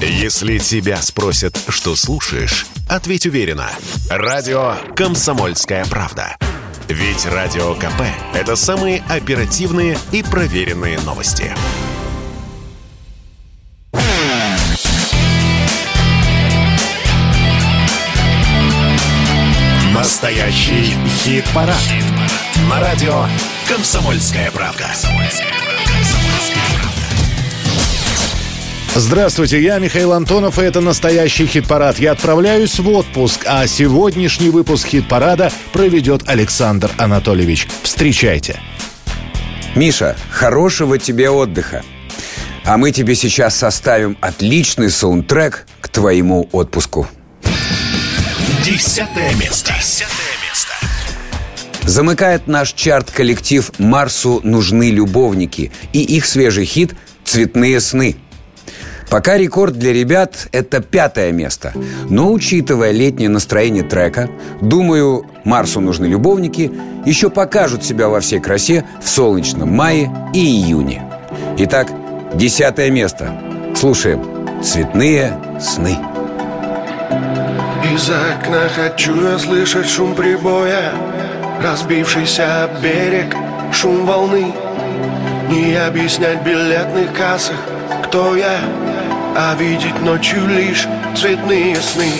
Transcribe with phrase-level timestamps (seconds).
[0.00, 3.70] Если тебя спросят, что слушаешь, ответь уверенно.
[4.10, 6.36] Радио «Комсомольская правда».
[6.88, 8.02] Ведь Радио КП–
[8.34, 11.52] это самые оперативные и проверенные новости.
[19.94, 20.94] Настоящий
[21.24, 21.76] хит-парад.
[22.70, 23.24] На радио
[23.66, 24.90] «Комсомольская правда».
[28.98, 31.98] Здравствуйте, я Михаил Антонов, и это настоящий хит-парад.
[31.98, 37.68] Я отправляюсь в отпуск, а сегодняшний выпуск хит-парада проведет Александр Анатольевич.
[37.82, 38.58] Встречайте.
[39.74, 41.84] Миша, хорошего тебе отдыха.
[42.64, 47.06] А мы тебе сейчас составим отличный саундтрек к твоему отпуску.
[48.64, 49.74] Десятое место.
[51.82, 56.94] Замыкает наш чарт коллектив «Марсу нужны любовники» и их свежий хит
[57.24, 58.16] «Цветные сны».
[59.10, 61.72] Пока рекорд для ребят– это пятое место.
[62.10, 64.28] Но учитывая летнее настроение трека,
[64.60, 66.72] думаю, Марсу нужны любовники,
[67.04, 71.04] еще покажут себя во всей красе в солнечном мае и июне.
[71.58, 71.88] Итак,
[72.34, 73.32] десятое место.
[73.76, 75.96] Слушаем «Цветные сны».
[77.92, 80.92] Из окна хочу я слышать шум прибоя
[81.62, 83.34] Разбившийся берег,
[83.72, 84.52] шум волны
[85.48, 87.56] Не объяснять билетных кассах,
[88.02, 88.58] кто я
[89.35, 92.11] А видеть ночью лишь цветные сны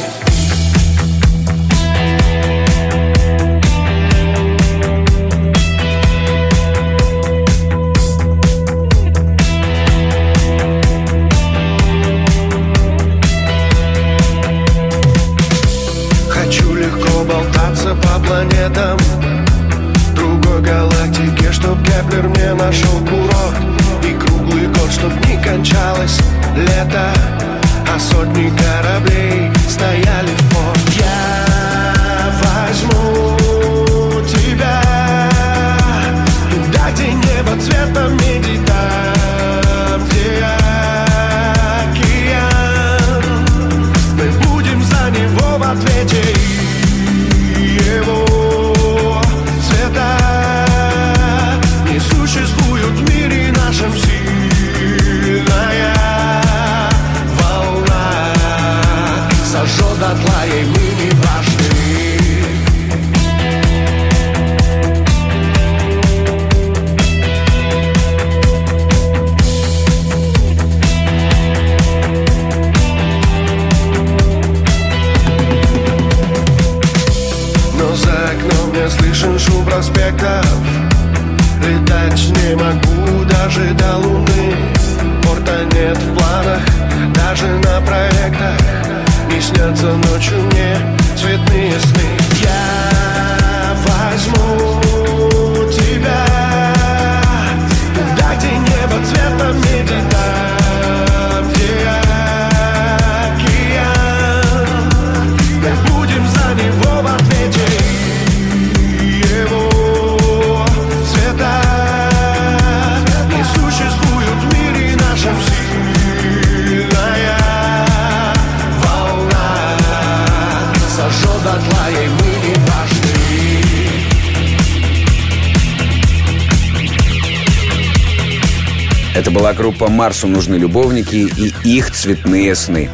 [129.67, 132.89] Группа «Марсу нужны любовники» и их цветные сны.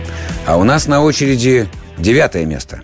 [0.46, 1.68] А у нас на очереди
[1.98, 2.80] девятое место.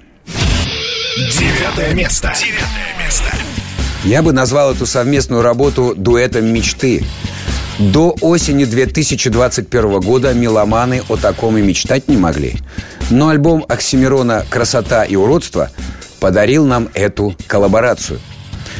[1.16, 2.34] Девятое место.
[2.38, 3.24] Девятое место.
[4.04, 7.02] Я бы назвал эту совместную работу дуэтом мечты.
[7.78, 12.56] До осени 2021 года меломаны о таком и мечтать не могли.
[13.08, 15.70] Но альбом Оксимирона «Красота и уродство»
[16.20, 18.20] подарил нам эту коллаборацию.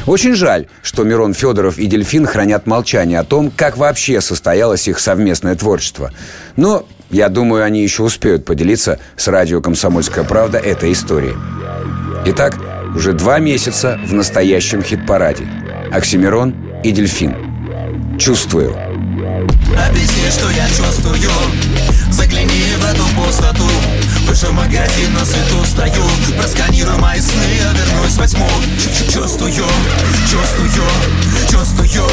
[0.09, 4.97] Очень жаль, что Мирон Федоров и Дельфин хранят молчание о том, как вообще состоялось их
[4.97, 6.11] совместное творчество.
[6.55, 11.35] Но я думаю, они еще успеют поделиться с радио «Комсомольская правда» этой историей.
[12.25, 12.57] Итак,
[12.95, 15.47] уже два месяца в настоящем хит-параде.
[15.91, 18.17] Оксимирон и Дельфин.
[18.17, 18.71] Чувствую.
[18.71, 21.19] Объясни, что я чувствую
[22.09, 23.69] Загляни в эту пустоту
[24.39, 26.03] Выше магазин на свету стою.
[26.37, 30.69] Просканируй мои сны, я вернусь во Чувствую, чувствую,
[31.51, 32.09] чувствую, чувствую.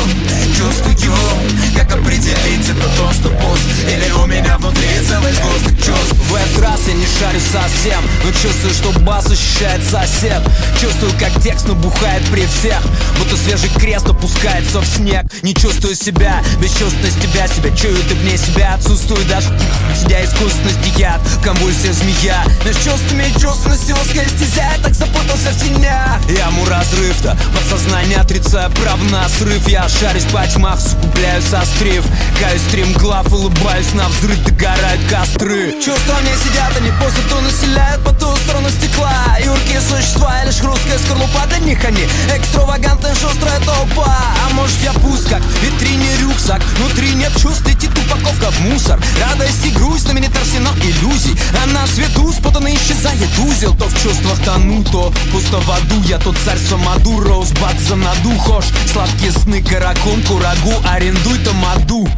[1.76, 6.14] Как определить это то, что пуст Или у меня внутри целый сгусток чувств?
[6.14, 10.42] В этот раз я не шарю совсем Но чувствую, что бас ощущает сосед.
[10.80, 12.82] Чувствую, как текст набухает при всех
[13.18, 15.26] Будто свежий крест опускается в снег.
[15.42, 18.74] Не чувствую себя, бесчувственность тебя Себя чую, ты вне себя.
[18.74, 19.56] Отсутствует даже
[19.94, 25.62] Сидя искусственно стихят, конвульсия змея Меж чувствами и чувственностью узкая стезя Я так запутался в
[25.62, 26.20] тенях.
[26.28, 29.68] Яму разрыв-то, подсознание отрицая прав на срыв.
[29.68, 32.04] Я шарюсь по тьмах, сугубляю сострив.
[32.40, 35.72] Каюсь стримглав, улыбаюсь на взрыв Догорают костры.
[35.84, 39.12] Чувства мне сидят, они пустоту населяют По ту сторону стекла.
[39.44, 42.04] Юркие существа, лишь хрусткая скорлупа Для них они
[42.34, 44.16] экстравагантная шустрая толпа.
[44.44, 46.62] А может я пуст, как в витрине рюкзак?
[46.78, 49.00] Внутри нет чувств, летит упаковка в мусор.
[49.20, 51.36] Радость и грусть, на меня торсено иллюзий.
[51.62, 56.02] А на свету спутанно исчезает узел То в чувствах тону, то пусто в аду.
[56.06, 58.36] Я тот царь Самаду, Роузбад за наду.
[58.38, 62.08] Хош, сладкие сны, каракон, курагу Арендуй тамаду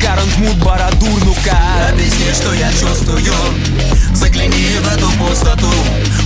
[0.00, 1.56] Карант мут барадур, ну-ка
[1.88, 3.32] Объясни, что я чувствую.
[4.14, 5.70] Загляни в эту пустоту.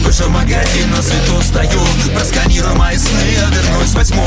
[0.02, 1.80] Вышел магазин, на свету стою.
[2.14, 4.24] Просканируй мои сны, я вернусь во тьму.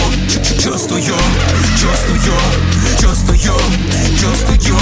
[0.62, 2.20] Чувствую, чувствую,
[3.00, 3.40] чувствую,
[4.20, 4.80] чувствую.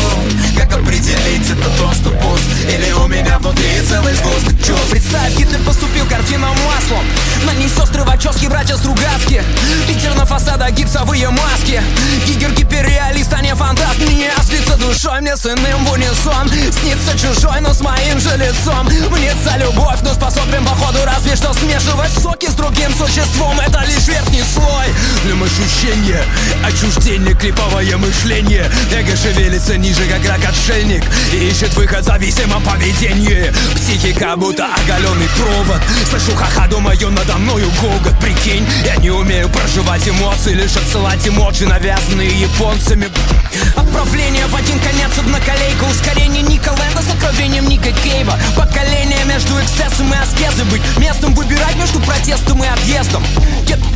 [0.57, 2.43] Как определить, это доступ пуст?
[2.67, 7.05] Или у меня внутри целый сгусток чувств Представь, Гитлер поступил картином маслом.
[7.45, 9.43] На ней сестры Вачовски, братья Стругацки
[9.87, 11.81] Питер на фасадах, гипсовые маски.
[12.25, 13.99] Гигер гиперреалист, а не фантаст.
[13.99, 16.49] Мне снится душой, мне с иным в унисон.
[16.49, 18.87] Снится чужой, но с моим же лицом.
[19.11, 23.59] Мнется любовь, но способен походу разве что смешивать соки с другим существом.
[23.59, 24.87] Это лишь верхний слой.
[25.23, 26.23] Для ощущения,
[26.65, 28.69] отчуждение, клиповое мышление.
[28.91, 31.03] Эго шевелится ниже, как рак-отшельник
[31.33, 35.81] И ищет выход в зависимом поведении Психика будто оголенный провод.
[36.09, 41.67] Слышу ха-ха, думаю, надо мною гогот Прикинь, я не умею проживать эмоции Лишь отсылать эмоджи,
[41.67, 43.07] навязанные японцами
[43.75, 49.53] Отправление в один конец, одна колейка Ускорение Ника Лэнда с откровением Ника Кейва Поколение между
[49.61, 53.23] эксцессом и аскезой Быть местом выбирать между протестом и отъездом.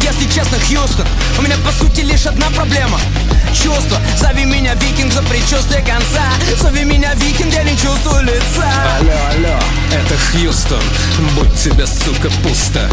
[0.01, 1.07] Если честно, Хьюстон
[1.37, 2.99] У меня по сути лишь одна проблема.
[3.53, 6.23] Чувство, зови меня викинг за предчувствие конца.
[6.61, 8.65] Зови меня викинг, я не чувствую лица.
[8.99, 9.59] Алло, алло,
[9.91, 10.81] это Хьюстон.
[11.35, 12.89] Будь тебе, сука, пусто.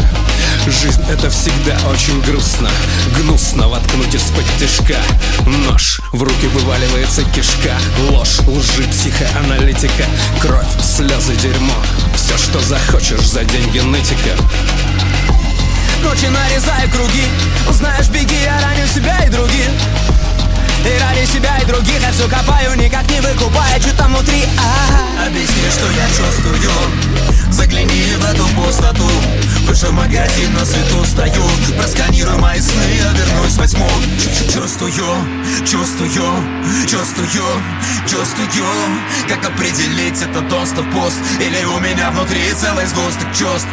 [0.67, 2.69] Жизнь это всегда очень грустно.
[3.17, 4.97] Гнусно воткнуть из-под тяжка
[5.45, 7.77] Нож, в руки вываливается кишка.
[8.09, 10.05] Ложь, лжи, психоаналитика.
[10.41, 11.73] Кровь, слезы, дерьмо.
[12.15, 14.35] Все, что захочешь за деньги нытика.
[16.03, 17.23] Ночи нарезаю круги.
[17.71, 19.69] Знаешь, беги, я раню себя и других.
[20.85, 22.01] И ради себя и других.
[22.01, 24.43] Я все копаю Никак не выкупая, что там внутри?
[24.57, 26.59] А Объясни, что я чувствую
[27.51, 29.09] Загляни в эту пустоту
[29.67, 31.43] Вышел магазин, на свету стою
[31.77, 33.87] Просканируй мои сны, я вернусь во тьму
[34.53, 34.91] Чувствую,
[35.65, 36.09] чувствую,
[36.87, 37.27] чувствую,
[38.07, 38.47] чувствую
[39.27, 43.67] Как определить, это доступ пуст Или у меня внутри целый сгусток чувств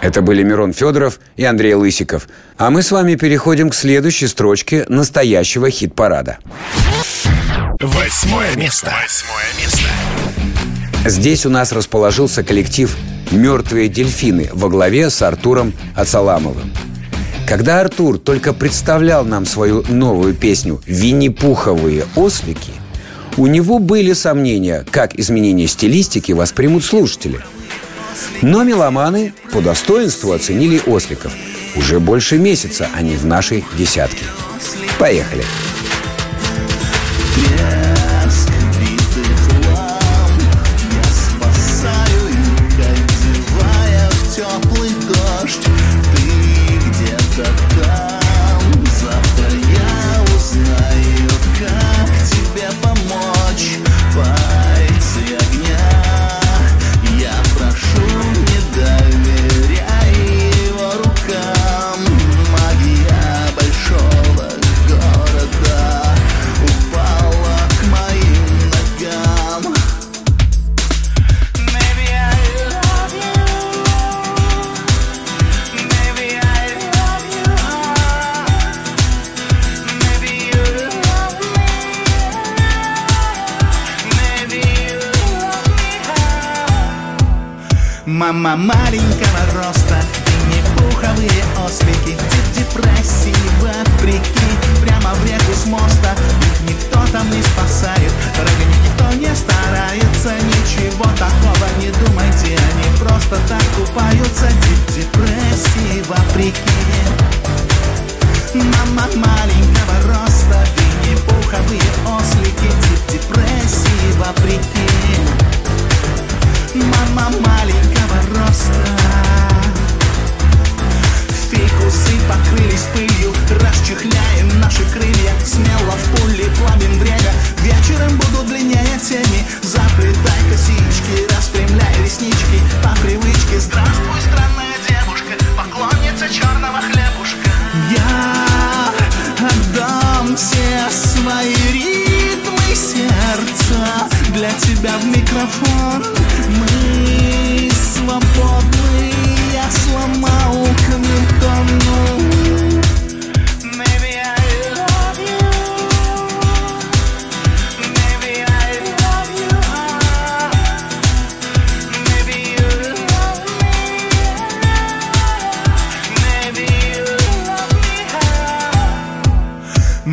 [0.00, 2.28] Это были Мирон Федоров и Андрей Лысиков.
[2.56, 6.38] А мы с вами переходим к следующей строчке настоящего хит-парада.
[7.80, 8.92] Восьмое место.
[9.02, 10.07] Восьмое место.
[11.04, 12.94] Здесь у нас расположился коллектив
[13.30, 16.72] «Мертвые дельфины» во главе с Артуром Ацаламовым.
[17.46, 22.72] Когда Артур только представлял нам свою новую песню «Винни-Пуховые ослики»,
[23.36, 27.40] у него были сомнения, как изменение стилистики воспримут слушатели.
[28.42, 31.32] Но меломаны по достоинству оценили осликов.
[31.76, 34.24] Уже больше месяца они в нашей десятке.
[34.98, 35.44] Поехали!
[37.34, 37.87] Треск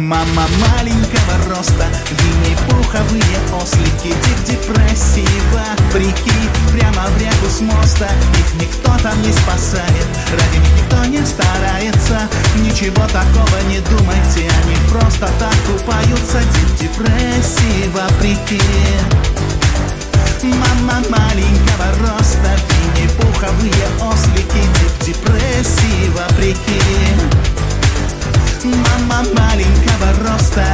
[0.06, 3.24] Мама маленького роста, длинные пуховые
[3.60, 6.32] ослики, Дик депрессии вопреки,
[6.72, 8.08] прямо в реку с моста.
[8.38, 12.30] Их никто там не спасает, ради них никто не старается.
[12.58, 16.38] Ничего такого не думайте, они просто так купаются.
[16.54, 18.62] Дик депрессии вопреки.
[20.44, 27.56] Мама маленького роста, винни пуховые ослики, Дик депрессии вопреки.
[28.64, 30.66] Мама маленького роста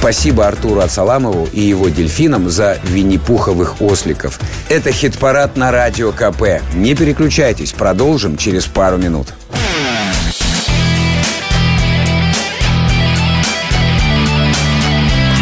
[0.00, 4.40] Спасибо Артуру Ацаламову и его дельфинам за винни-пуховых осликов.
[4.70, 6.62] Это хит-парад на Радио КП.
[6.74, 9.28] Не переключайтесь, продолжим через пару минут.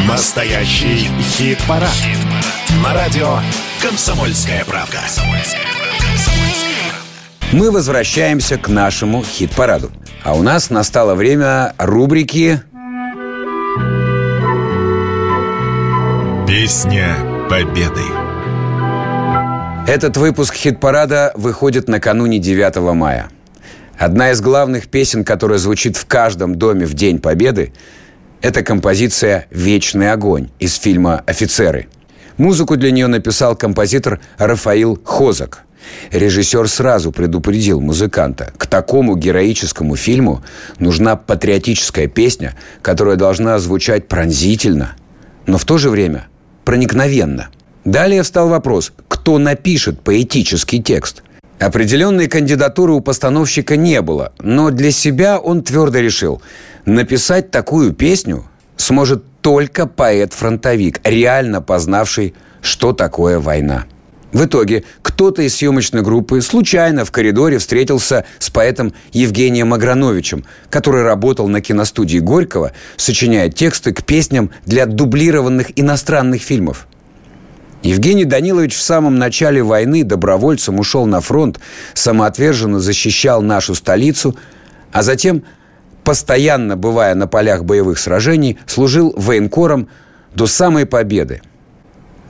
[0.08, 1.94] Настоящий хит-парад.
[2.70, 3.38] На радио
[3.80, 4.98] «Комсомольская правда».
[7.50, 9.90] Мы возвращаемся к нашему хит-параду.
[10.22, 12.60] А у нас настало время рубрики
[16.46, 17.16] Песня
[17.48, 18.02] Победы.
[19.87, 23.30] Этот выпуск хит-парада выходит накануне 9 мая.
[23.98, 27.72] Одна из главных песен, которая звучит в каждом доме в День Победы,
[28.42, 31.88] это композиция «Вечный огонь» из фильма «Офицеры».
[32.38, 35.64] Музыку для нее написал композитор Рафаил Хозак.
[36.12, 38.52] Режиссер сразу предупредил музыканта.
[38.57, 40.42] К такому героическому фильму
[40.78, 44.92] нужна патриотическая песня, которая должна звучать пронзительно,
[45.47, 46.28] но в то же время
[46.64, 47.49] проникновенно.
[47.85, 51.23] Далее встал вопрос, кто напишет поэтический текст.
[51.59, 56.40] Определенной кандидатуры у постановщика не было, но для себя он твердо решил,
[56.85, 58.45] написать такую песню
[58.78, 63.85] сможет только поэт-фронтовик, реально познавший, что такое война.
[64.32, 71.02] В итоге кто-то из съемочной группы случайно в коридоре встретился с поэтом Евгением Аграновичем, который
[71.02, 76.87] работал на киностудии Горького, сочиняя тексты к песням для дублированных иностранных фильмов.
[77.82, 81.58] Евгений Данилович в самом начале войны добровольцем ушел на фронт,
[81.94, 84.37] самоотверженно защищал нашу столицу,
[84.92, 85.44] а затем,
[86.08, 89.90] постоянно бывая на полях боевых сражений, служил военкором
[90.34, 91.42] до самой победы.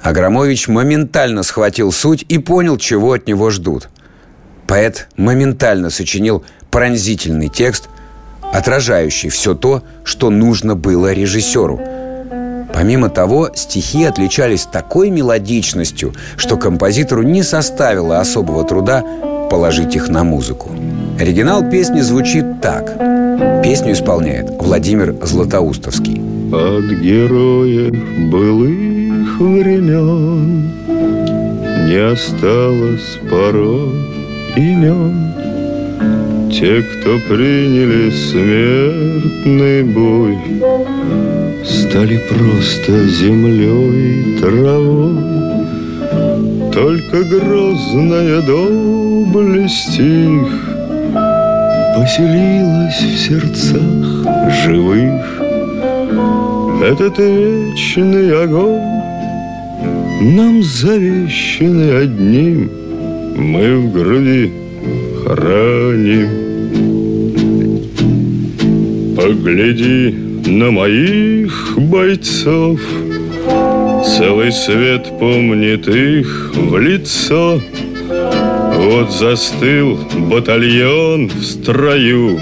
[0.02, 3.88] Аграмович моментально схватил суть и понял, чего от него ждут.
[4.66, 7.88] Поэт моментально сочинил пронзительный текст,
[8.52, 11.80] отражающий все то, что нужно было режиссеру.
[12.74, 19.04] Помимо того, стихи отличались такой мелодичностью, что композитору не составило особого труда
[19.48, 20.70] положить их на музыку.
[21.20, 23.17] Оригинал песни звучит так.
[23.62, 26.20] Песню исполняет Владимир Златоустовский.
[26.52, 27.94] От героев
[28.30, 30.72] былых времен
[31.86, 33.92] Не осталось порой
[34.56, 35.32] имен
[36.50, 40.36] Те, кто приняли смертный бой
[41.64, 45.16] Стали просто землей травой
[46.72, 50.67] Только грозная доблесть их
[51.98, 53.82] Поселилась в сердцах
[54.62, 55.42] живых.
[56.80, 58.78] Этот вечный огонь
[60.20, 62.70] Нам завещанный одним.
[63.36, 64.52] Мы в груди
[65.24, 66.28] храним.
[69.16, 70.14] Погляди
[70.46, 72.80] на моих бойцов.
[74.06, 77.60] Целый свет помнит их в лицо
[78.78, 79.98] Вот застыл
[80.30, 82.38] батальон в строю.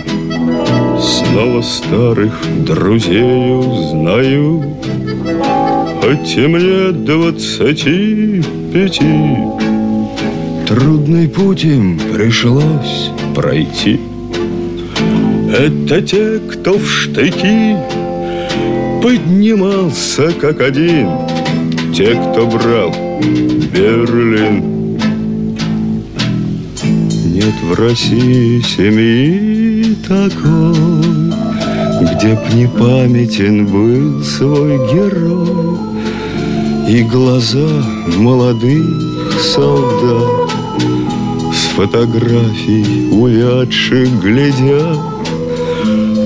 [1.00, 4.62] Снова старых друзей узнаю.
[6.02, 9.38] Хоть и мне двадцати пяти.
[10.68, 13.98] Трудный путь им пришлось пройти.
[15.50, 17.76] Это те, кто в штыки
[19.02, 21.08] Поднимался как один.
[21.94, 22.94] Те, кто брал
[23.72, 24.75] Берлин
[27.46, 31.32] Нет в России семьи такой
[32.00, 35.78] Где б не памятен был свой герой.
[36.88, 37.84] И глаза
[38.16, 40.50] молодых солдат
[41.54, 44.96] С фотографий увядших глядя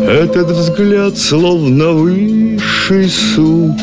[0.08, 3.76] Этот взгляд словно высший суд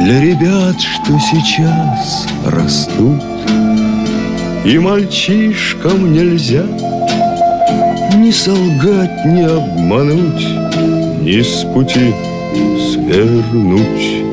[0.00, 3.37] Для ребят, что сейчас растут
[4.64, 6.64] И мальчишкам нельзя
[8.14, 12.14] Ни солгать, ни обмануть Ни с пути
[12.92, 14.24] свернуть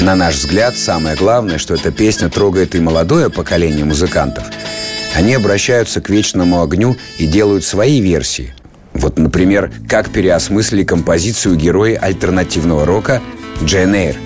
[0.00, 4.44] На наш взгляд, самое главное, что эта песня трогает и молодое поколение музыкантов.
[5.14, 8.54] Они обращаются к вечному огню и делают свои версии.
[8.94, 13.20] Вот, например, как переосмыслили композицию герои альтернативного рока
[13.62, 14.16] Джейн Эйр.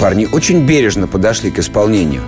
[0.00, 2.22] Парни очень бережно подошли к исполнению.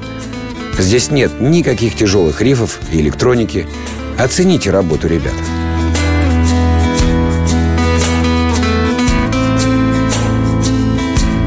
[0.79, 3.67] Здесь нет никаких тяжелых рифов и электроники.
[4.19, 5.33] Оцените работу ребят.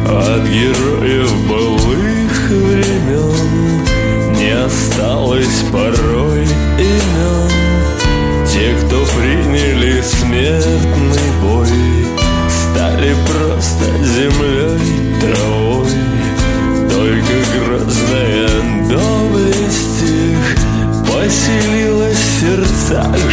[0.06, 3.84] От героев былых времен
[4.38, 6.44] Не осталось порой
[6.80, 7.52] имен
[8.48, 11.68] Те, кто приняли смертный бой
[12.50, 15.67] Стали просто землей, травой
[22.90, 23.27] в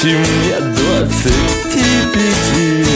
[0.00, 2.86] Хоть и мне двадцати пяти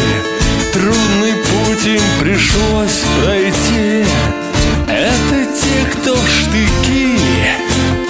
[0.72, 4.04] Трудный путь им пришлось пройти
[4.88, 7.18] Это те, кто в штыки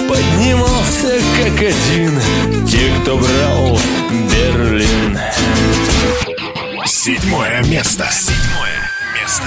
[0.07, 2.21] Поднимался как один
[2.67, 3.79] Те, кто брал
[4.31, 5.19] Берлин
[6.85, 8.05] Седьмое место.
[8.11, 9.43] Седьмое место.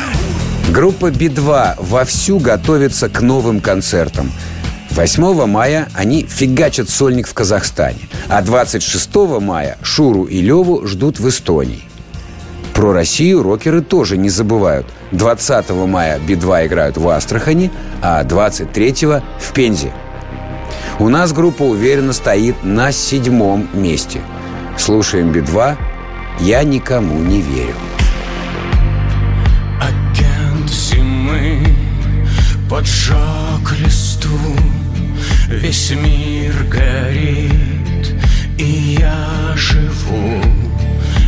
[0.71, 4.33] Группа Би-2 вовсю готовится к новым концертам.
[4.99, 11.29] 8 мая они фигачат сольник в Казахстане, а 26 мая Шуру и Леву ждут в
[11.29, 11.85] Эстонии.
[12.75, 14.87] Про Россию рокеры тоже не забывают.
[15.13, 17.71] 20 мая Би-2 играют в Астрахани,
[18.03, 18.95] а 23
[19.39, 19.93] в Пензе.
[20.99, 24.21] У нас группа уверенно стоит на седьмом месте.
[24.77, 25.77] Слушаем Би-2
[26.41, 27.77] «Я никому не верю».
[29.81, 31.69] Агент зимы
[32.69, 33.48] листву
[35.61, 38.15] Весь мир горит,
[38.59, 40.41] и я живу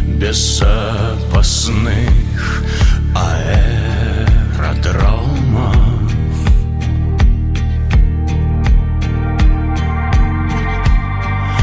[0.07, 2.63] Без запасных
[3.13, 3.75] аэродромов.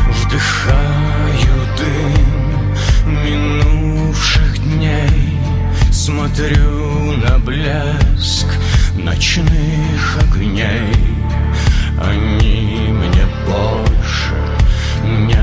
[0.10, 2.76] Вдыхаю дым
[3.24, 5.40] минувших дней
[5.90, 8.50] Смотрю на блеск
[8.98, 11.17] ночных огней
[12.00, 14.36] Они мне больше
[15.04, 15.37] не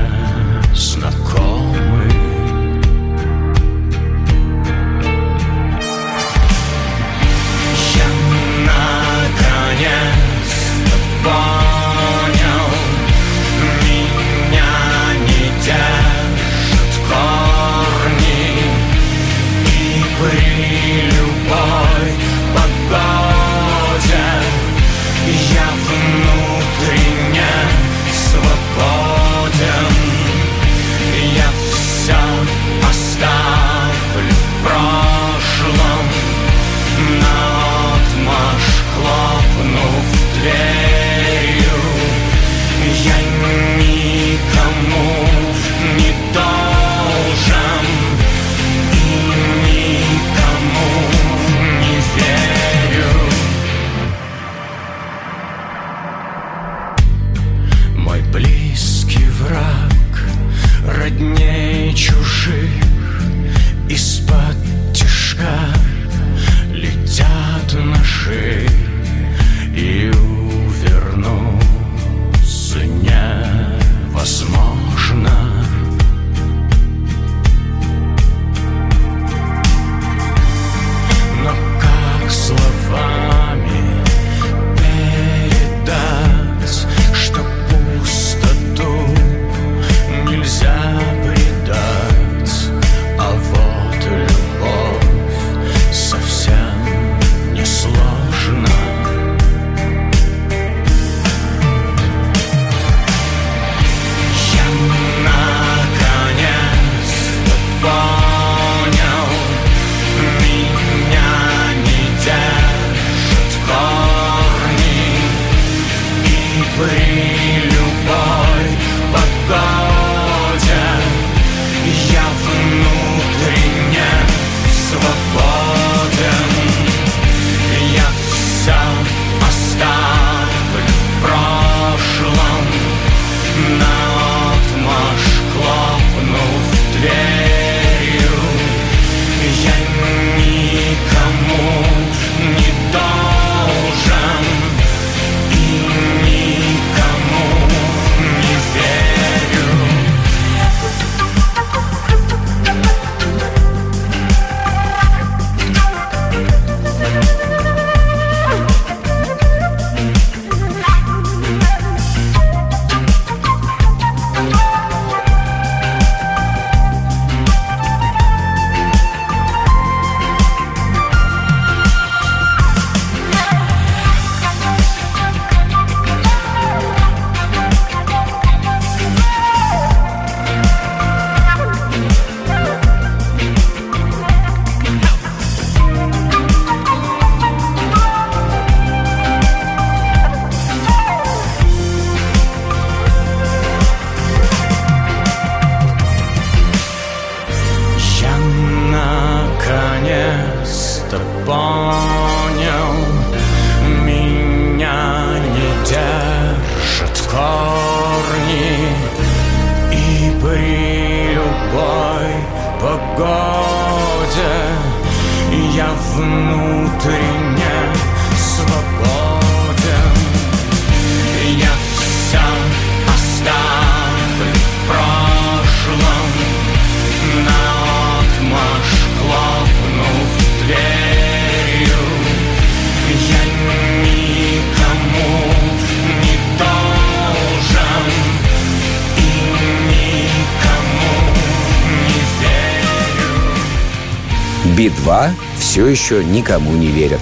[245.95, 247.21] еще никому не верят.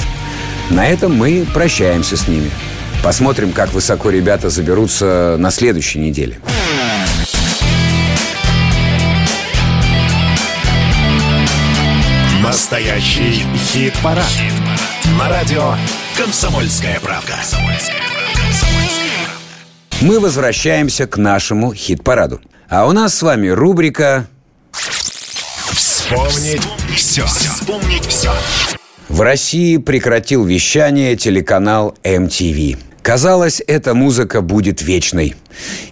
[0.72, 2.50] На этом мы прощаемся с ними.
[3.04, 6.40] Посмотрим, как высоко ребята заберутся на следующей неделе.
[12.42, 14.26] Настоящий хит-парад.
[15.20, 15.76] На радио
[16.18, 17.36] «Комсомольская правда».
[20.02, 22.42] Мы возвращаемся к нашему хит-параду.
[22.70, 24.28] А у нас с вами рубрика
[26.04, 26.62] Вспомнить
[26.96, 27.26] все.
[27.64, 28.32] Вспомнить все.
[29.08, 32.78] В России прекратил вещание телеканал MTV.
[33.02, 35.38] Казалось, эта музыка будет вечной.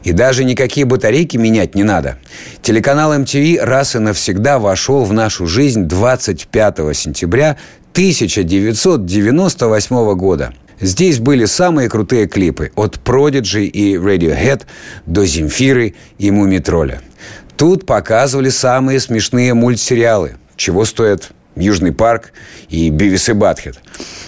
[0.04, 2.18] И даже никакие батарейки менять не надо.
[2.62, 7.56] Телеканал MTV раз и навсегда вошел в нашу жизнь 25 сентября
[7.94, 10.54] 1998 года.
[10.82, 14.64] Здесь были самые крутые клипы от Prodigy и Radiohead
[15.06, 17.02] до Земфиры и Мумитроля.
[17.56, 22.32] Тут показывали самые смешные мультсериалы, чего стоят Южный парк
[22.70, 23.80] и Бивис и Батхед.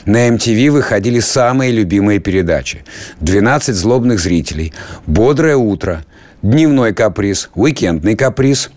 [0.06, 2.84] На MTV выходили самые любимые передачи.
[3.22, 4.74] «12 злобных зрителей»,
[5.08, 6.04] «Бодрое утро»,
[6.42, 8.70] «Дневной каприз», «Уикендный каприз»,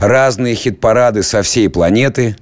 [0.00, 2.36] разные хит-парады со всей планеты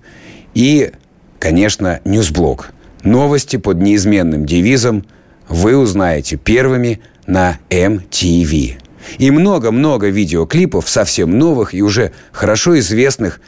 [0.55, 0.93] и,
[1.39, 2.73] конечно, «Ньюсблок».
[3.03, 5.07] Новости под неизменным девизом
[5.49, 8.79] вы узнаете первыми на MTV.
[9.19, 13.41] И много-много видеоклипов, совсем новых и уже хорошо известных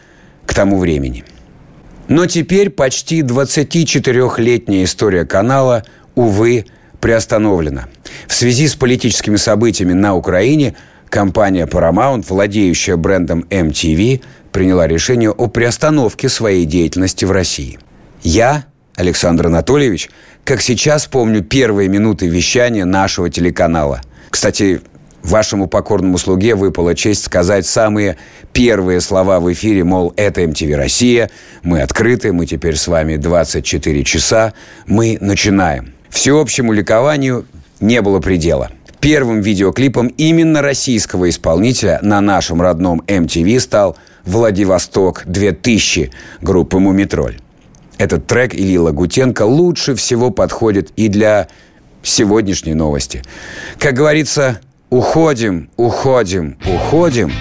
[0.46, 1.24] к тому времени.
[2.08, 5.84] Но теперь почти 24-летняя история канала,
[6.14, 6.66] увы,
[7.00, 7.88] приостановлена.
[8.26, 10.76] В связи с политическими событиями на Украине
[11.08, 17.78] компания Paramount, владеющая брендом MTV, приняла решение о приостановке своей деятельности в России.
[18.22, 20.10] Я, Александр Анатольевич,
[20.44, 24.00] как сейчас помню первые минуты вещания нашего телеканала.
[24.30, 24.80] Кстати,
[25.22, 28.16] Вашему покорному слуге выпала честь сказать самые
[28.52, 31.30] первые слова в эфире, мол, это MTV Россия,
[31.62, 34.52] мы открыты, мы теперь с вами 24 часа,
[34.86, 35.94] мы начинаем.
[36.10, 37.46] Всеобщему ликованию
[37.80, 38.70] не было предела.
[39.00, 47.38] Первым видеоклипом именно российского исполнителя на нашем родном MTV стал «Владивосток-2000» группы «Мумитроль».
[47.98, 51.48] Этот трек и Лила Гутенко лучше всего подходит и для
[52.02, 53.22] сегодняшней новости.
[53.78, 54.60] Как говорится,
[54.92, 57.32] уходим, уходим, уходим,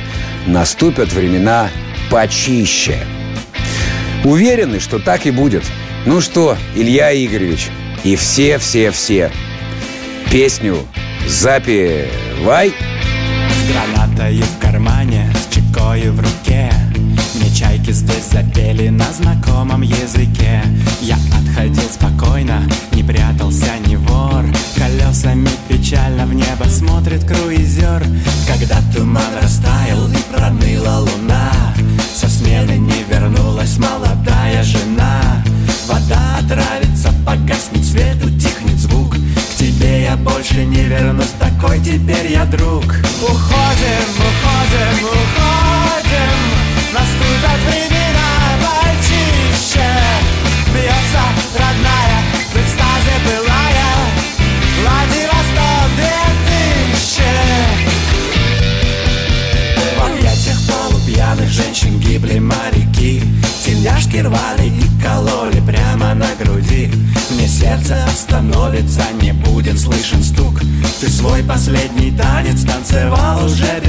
[0.48, 1.70] наступят времена
[2.10, 2.98] почище.
[4.24, 5.64] Уверены, что так и будет.
[6.06, 7.68] Ну что, Илья Игоревич,
[8.06, 9.32] и все-все-все.
[10.32, 10.78] Песню
[11.28, 12.72] запивай.
[12.72, 16.72] С гранатой в кармане, с чекой в руке
[17.36, 20.64] Мне чайки здесь запели на знакомом языке
[21.02, 23.51] Я отходил спокойно, не прятался
[72.60, 73.81] танцевал уже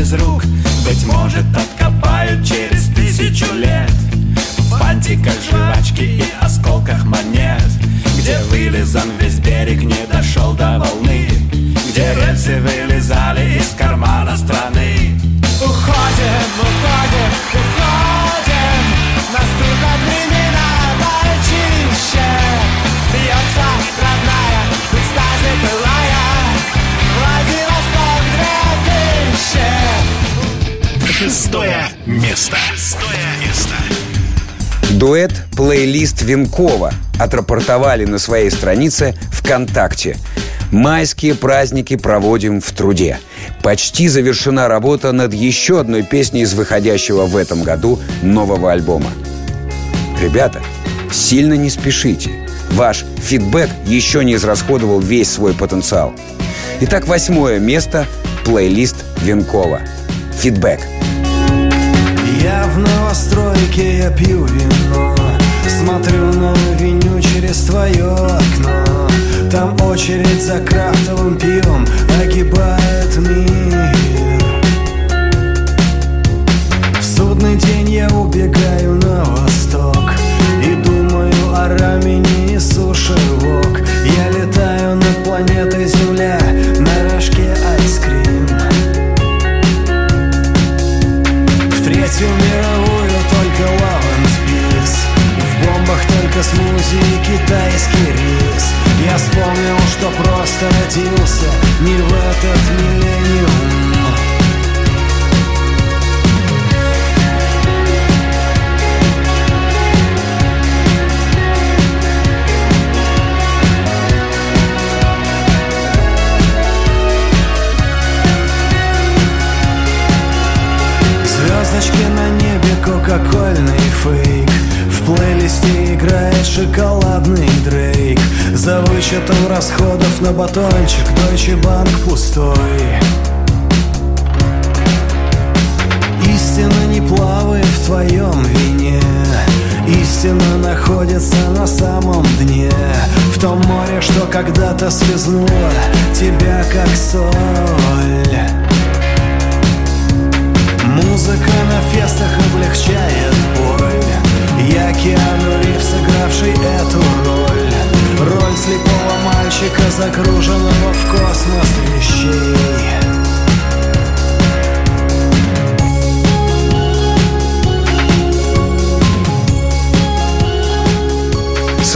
[36.03, 40.17] «Плейлист Венкова» отрапортовали на своей странице ВКонтакте.
[40.73, 43.21] Майские праздники проводим в труде.
[43.63, 49.13] почти завершена работа над еще одной песней из выходящего в этом году нового альбома.
[50.21, 50.61] Ребята,
[51.13, 52.33] сильно не спешите.
[52.73, 56.13] Ваш фидбэк еще не израсходовал весь свой потенциал.
[56.81, 58.09] Итак, восьмое место–
[58.45, 59.83] плейлист Венкова.
[60.41, 60.81] Фидбэк.
[62.43, 65.12] Я в новостройке, я пью вино
[65.85, 69.09] Смотрю на авеню через твое окно.
[69.51, 71.85] Там очередь за крафтовым пивом
[72.21, 74.42] огибает мир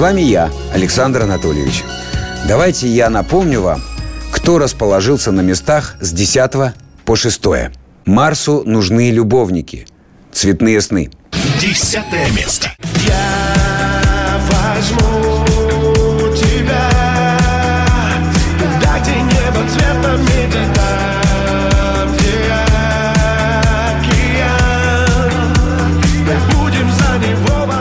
[0.06, 1.82] вами я, Александр Анатольевич.
[2.46, 3.82] Давайте я напомню вам,
[4.30, 7.42] кто расположился на местах с 10 по 6.
[8.04, 9.88] Марсу нужны любовники.
[10.30, 11.10] Цветные сны.
[11.60, 12.70] Десятое место.
[13.04, 15.44] Я возьму
[16.36, 16.88] тебя
[19.00, 19.66] где небо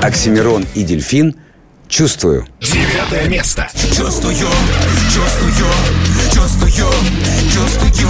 [0.01, 1.35] Оксимирон и дельфин
[1.95, 2.45] «Чувствую».
[2.59, 3.69] Девятое место.
[3.73, 5.53] Чувствую, чувствую,
[6.29, 6.69] чувствую,
[7.53, 8.09] чувствую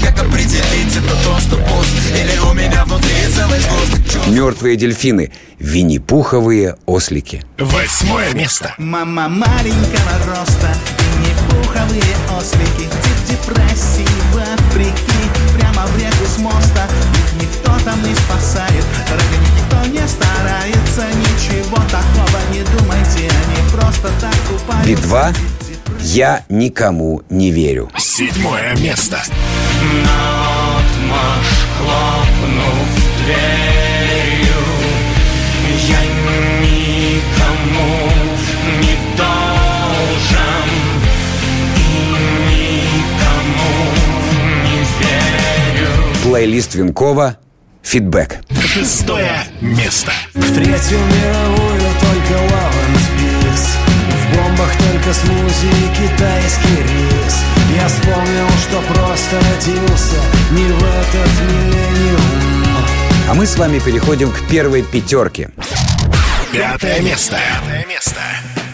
[0.00, 5.32] Как определить, это то, что пуст Или у меня внутри целый сгусток Мертвые дельфины.
[5.58, 7.42] Винни-пуховые ослики.
[7.58, 8.72] Восьмое место.
[8.78, 10.72] Мама маленького роста
[11.18, 18.14] Не пуховые ослики Тип депрессии вопреки Прямо в реку с моста Их никто там не
[18.14, 19.55] спасает Ради
[20.08, 25.36] старается Ничего такого не думайте Они просто так купаются Би-2.
[26.02, 27.90] Я никому не верю.
[27.98, 29.18] Седьмое место.
[30.04, 32.88] Наотмашь хлопнув
[33.24, 34.62] дверью
[35.88, 36.00] Я
[36.62, 37.90] никому
[38.80, 40.68] не должен
[41.76, 41.78] И
[42.52, 43.74] никому
[44.64, 45.90] не верю
[46.22, 47.36] Плейлист Винкова.
[47.86, 48.38] Фидбэк.
[48.60, 50.10] Шестое место.
[50.34, 52.34] В третью мировую только
[53.16, 53.68] peace
[54.10, 57.36] В бомбах только смузи и китайский рис
[57.76, 60.16] Я вспомнил, что просто родился
[60.50, 62.64] не в этот миллениум
[63.28, 65.50] А мы с вами переходим к первой пятерке.
[66.52, 67.36] Пятое место.
[67.36, 68.20] Пятое место.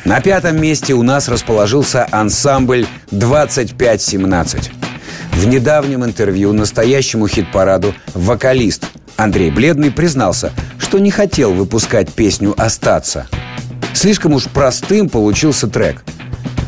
[0.07, 4.71] На пятом месте у нас расположился ансамбль 2517.
[5.33, 13.27] В недавнем интервью настоящему хит-параду вокалист Андрей Бледный признался, что не хотел выпускать песню «Остаться».
[13.95, 16.05] Слишком уж простым получился трек.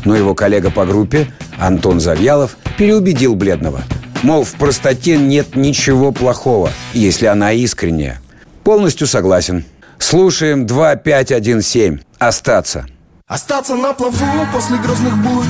[0.03, 1.27] Но его коллега по группе
[1.57, 3.81] Антон Завьялов переубедил Бледного.
[4.21, 8.21] Мол, в простоте нет ничего плохого, если она искренняя.
[8.63, 9.65] Полностью согласен.
[9.97, 12.01] Слушаем 2517.
[12.19, 12.85] «Остаться».
[13.27, 14.15] Остаться на плаву
[14.53, 15.45] после грозных бурь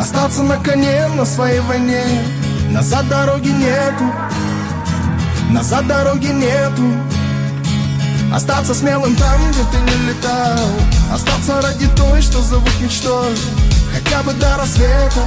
[0.00, 2.02] Остаться на коне на своей войне
[2.70, 4.04] Назад дороги нету
[5.52, 6.82] Назад дороги нету.
[8.34, 10.66] Остаться смелым там, где ты не летал.
[11.12, 13.36] Остаться ради той, что зовут мечтой.
[13.92, 15.20] Хотя бы до рассвета.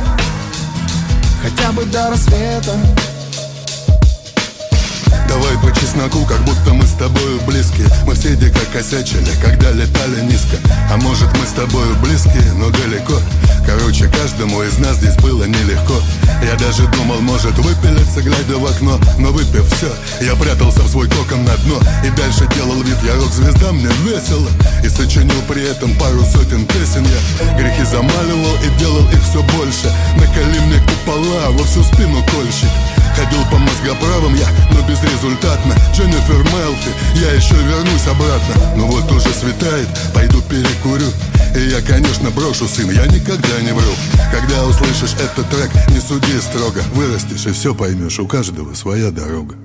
[1.43, 2.71] Хотя бы до рассвета.
[5.29, 7.83] Давай по чесноку, как будто мы с тобою близки.
[8.07, 10.57] Мы в среде как накосячили, когда летали низко.
[10.91, 13.13] А может мы с тобою близкие, но далеко
[13.65, 15.95] Короче, каждому из нас здесь было нелегко.
[16.43, 18.99] Я даже думал, может выпилиться, глядя в окно.
[19.17, 19.91] Но выпив все,
[20.25, 21.79] я прятался в свой кокон на дно.
[22.03, 24.49] И дальше делал вид, я рок-звезда, мне весело.
[24.83, 27.57] И сочинил при этом пару сотен песен Я.
[27.57, 29.91] Грехи замаливал и делал их все больше.
[30.17, 32.69] Накали мне купола, во всю спину кольщик
[33.15, 35.73] Ходил по мозгоправам я, но безрезультатно.
[35.93, 38.75] Дженнифер Мелфи, я еще вернусь обратно.
[38.75, 41.07] Ну вот уже светает, пойду перекурю.
[41.55, 43.91] И я, конечно, брошу, сын, я никогда не вру.
[44.31, 46.81] Когда услышишь этот трек, не суди строго.
[46.93, 49.55] Вырастешь и все поймешь, у каждого своя дорога.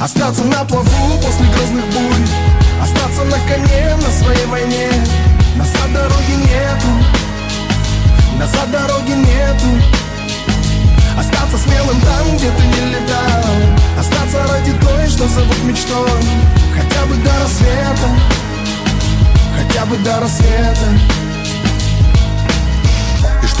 [0.00, 2.28] Остаться на плаву после грозных бурь.
[2.82, 4.88] Остаться на коне на своей войне.
[5.56, 6.88] Назад дороги нету.
[8.38, 9.84] Назад дороги нету.
[11.18, 13.44] Остаться смелым там, где ты не летал.
[13.98, 16.22] Остаться ради той, что зовут мечтой.
[16.74, 18.08] Хотя бы до рассвета.
[19.56, 21.29] Хотя бы до рассвета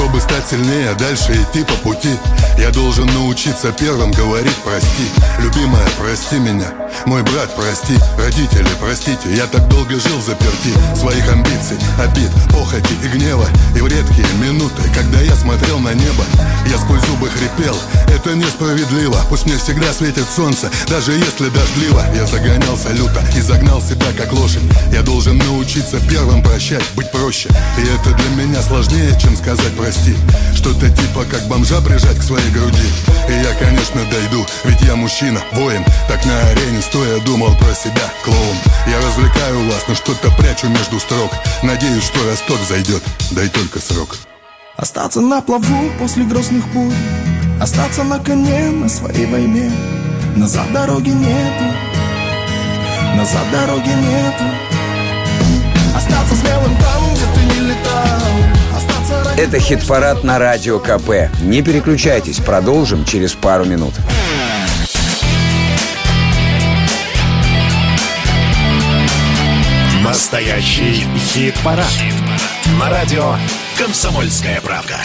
[0.00, 2.08] чтобы стать сильнее, дальше идти по пути.
[2.58, 5.04] Я должен научиться первым говорить прости
[5.38, 6.72] Любимая, прости меня.
[7.04, 7.94] Мой брат, прости.
[8.18, 9.34] Родители, простите.
[9.34, 10.72] Я так долго жил заперти.
[10.96, 13.46] Своих амбиций, обид, похоти и гнева.
[13.76, 16.24] И в редкие минуты, когда я смотрел на небо
[16.66, 17.76] Я сквозь зубы хрипел.
[18.08, 19.16] Это несправедливо.
[19.28, 22.04] Пусть мне всегда светит солнце Даже если дождливо.
[22.14, 24.62] Я загонялся люто и загнал себя как лошадь.
[24.92, 27.48] Я должен научиться первым прощать Быть проще.
[27.78, 30.14] И это для меня сложнее, чем сказать прости прости
[30.54, 32.88] Что-то типа как бомжа прижать к своей груди.
[33.28, 35.84] И я, конечно, дойду, ведь я мужчина, воин.
[36.08, 38.56] Так на арене стоя думал про себя, клоун.
[38.86, 41.32] Я развлекаю вас, но что-то прячу между строк.
[41.62, 44.16] Надеюсь, что росток зайдет, дай только срок.
[44.76, 46.94] Остаться на плаву после грозных бурь
[47.60, 49.70] Остаться на коне на своей войне.
[50.36, 51.64] Назад дороги нету.
[53.16, 54.44] Назад дороги нету.
[55.96, 57.09] Остаться смелым там,
[59.40, 61.30] это хит-парад на Радио КП.
[61.42, 63.94] Не переключайтесь, продолжим через пару минут.
[70.04, 71.86] Настоящий хит-парад.
[71.86, 72.14] Хит
[72.78, 73.34] на радио
[73.78, 74.96] «Комсомольская правда».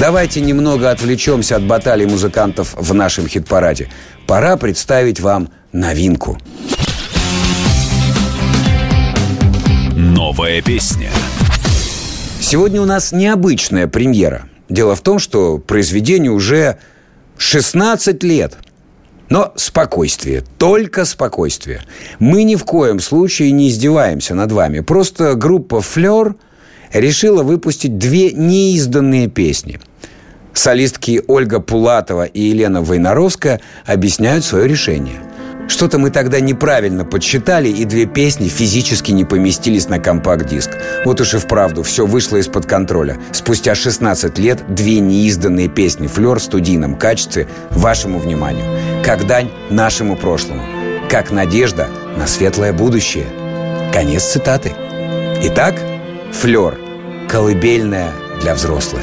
[0.00, 3.88] Давайте немного отвлечемся от баталий музыкантов в нашем хит-параде.
[4.26, 6.38] Пора представить вам новинку.
[9.96, 11.10] Новая песня–
[12.44, 14.50] Сегодня у нас необычная премьера.
[14.68, 16.76] Дело в том, что произведению уже
[17.38, 18.58] 16 лет.
[19.30, 21.80] Но спокойствие, только спокойствие.
[22.18, 24.80] Мы ни в коем случае не издеваемся над вами.
[24.80, 26.36] Просто группа «Флёр»
[26.92, 29.80] решила выпустить две неизданные песни.
[30.52, 35.22] Солистки Ольга Пулатова и Елена Войнаровская объясняют свое решение–
[35.68, 40.70] что-то мы тогда неправильно подсчитали, и две песни физически не поместились на компакт-диск.
[41.04, 43.18] Вот уж и вправду, все вышло из-под контроля.
[43.32, 48.64] Спустя 16 лет две неизданные песни «Флёр» в студийном качестве вашему вниманию.
[49.04, 50.62] Как дань нашему прошлому.
[51.10, 53.26] Как надежда на светлое будущее.
[53.92, 54.72] Конец цитаты.
[55.42, 55.74] Итак,
[56.32, 56.78] «Флёр»–
[57.28, 59.02] колыбельная для взрослых.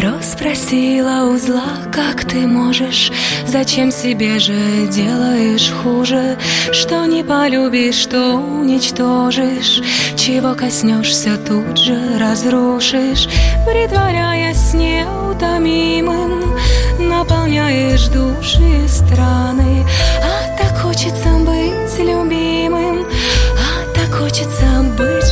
[0.00, 3.12] Добро спросила у зла, как ты можешь?
[3.46, 4.54] Зачем себе же
[4.90, 6.38] делаешь хуже?
[6.72, 9.82] Что не полюбишь, что уничтожишь?
[10.16, 13.28] Чего коснешься, тут же разрушишь.
[13.66, 16.56] Притворяясь неутомимым
[16.98, 19.84] Наполняешь души страны.
[20.22, 25.29] А так хочется быть любимым А так хочется быть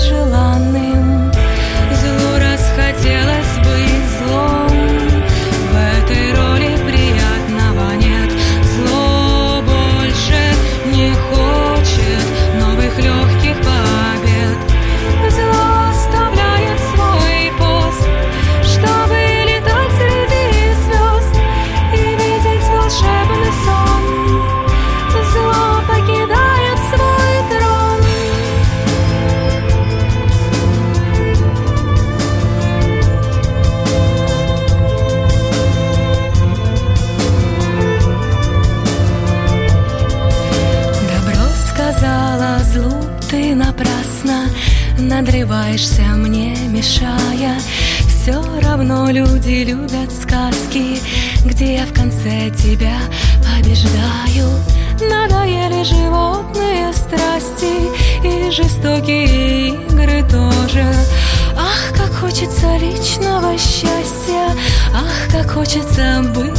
[65.69, 66.58] хочется быть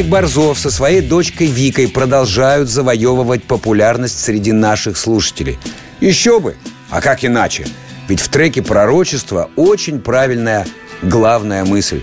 [0.00, 5.58] Найк Борзов со своей дочкой Викой продолжают завоевывать популярность среди наших слушателей.
[6.00, 6.56] Еще бы!
[6.88, 7.66] А как иначе?
[8.08, 10.66] Ведь в треке «Пророчество» очень правильная
[11.02, 12.02] главная мысль.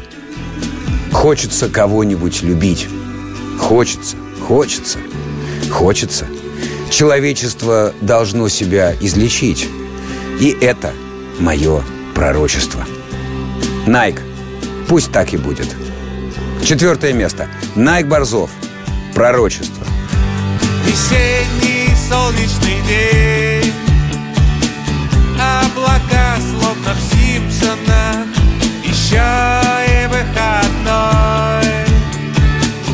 [1.11, 2.87] Хочется кого-нибудь любить.
[3.57, 4.15] Хочется,
[4.47, 4.99] хочется,
[5.71, 6.27] хочется.
[6.91, 9.67] Человечество должно себя излечить.
[10.39, 10.93] И это
[11.39, 11.81] мое
[12.13, 12.85] пророчество.
[13.87, 14.21] Найк,
[14.87, 15.75] пусть так и будет.
[16.67, 17.47] Четвертое место.
[17.77, 18.49] Найк Борзов.
[19.15, 19.87] Пророчество.
[20.85, 23.73] Весенний солнечный день
[25.39, 28.27] Облака словно в Симпсонах
[28.83, 31.63] Еще и выходной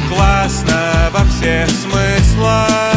[0.08, 2.93] Классно во всех смыслах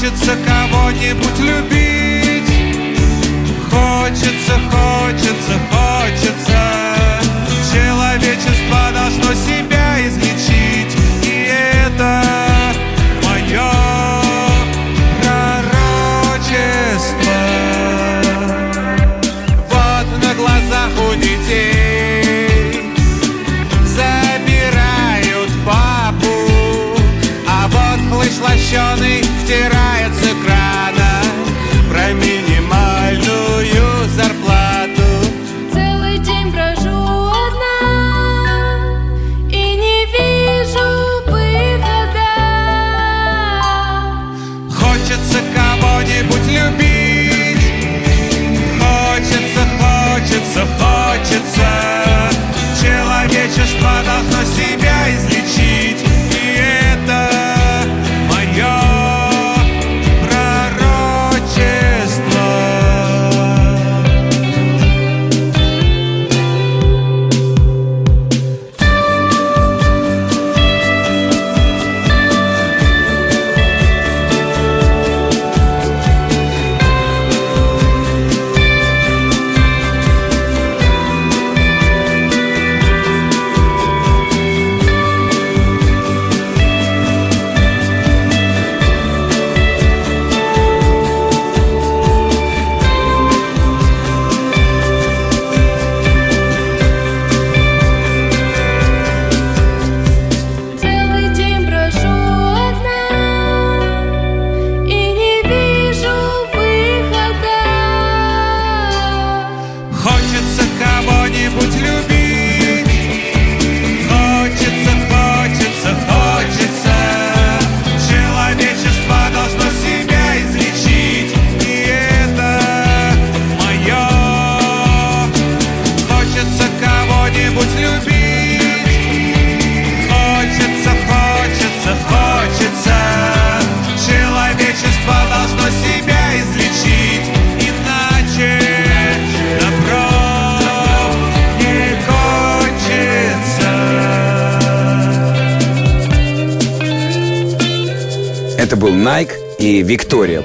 [0.00, 2.50] Хочется кого-нибудь любить.
[3.70, 6.60] Хочется, хочется, хочется.
[7.70, 10.96] Человечество должно себя излечить.
[11.22, 11.52] И
[11.86, 12.10] это
[13.24, 13.70] мое
[15.20, 16.64] пророчество.
[19.68, 22.40] Вот на глазах у детей
[27.46, 27.68] А
[28.40, 29.79] лощеный втирает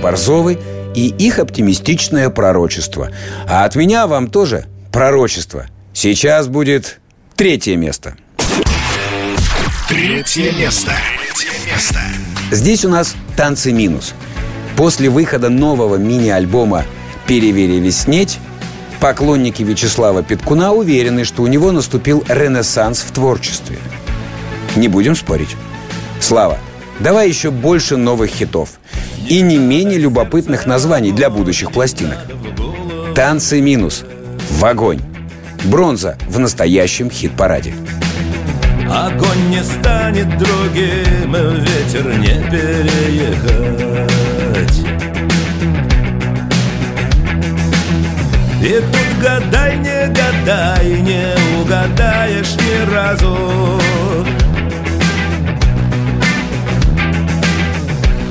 [0.05, 0.59] Борзовы
[0.93, 3.09] и их оптимистичное пророчество.
[3.49, 5.65] А от меня вам тоже пророчество.
[5.95, 6.99] Сейчас будет
[7.35, 8.15] третье место.
[9.89, 10.91] Третье место.
[11.33, 11.99] Третье место.
[12.51, 14.13] Здесь у нас танцы минус.
[14.77, 16.85] После выхода нового мини-альбома
[17.25, 18.37] «Переверевеснеть»
[18.99, 23.79] поклонники Вячеслава Петкуна уверены, что у него наступил ренессанс в творчестве.
[24.75, 25.55] Не будем спорить.
[26.21, 26.59] Слава,
[26.99, 28.69] давай еще больше новых хитов
[29.27, 32.17] и не менее любопытных названий для будущих пластинок.
[33.15, 34.03] «Танцы минус»,
[34.49, 35.01] «В огонь»,
[35.65, 37.73] «Бронза» в настоящем хит-параде.
[38.89, 43.95] Огонь не станет другим, ветер не переехать.
[48.61, 53.35] И тут гадай, не гадай, не угадаешь ни разу.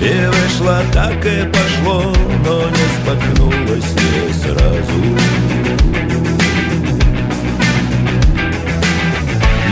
[0.04, 5.34] И вышло так и пошло, но не споткнулось не сразу.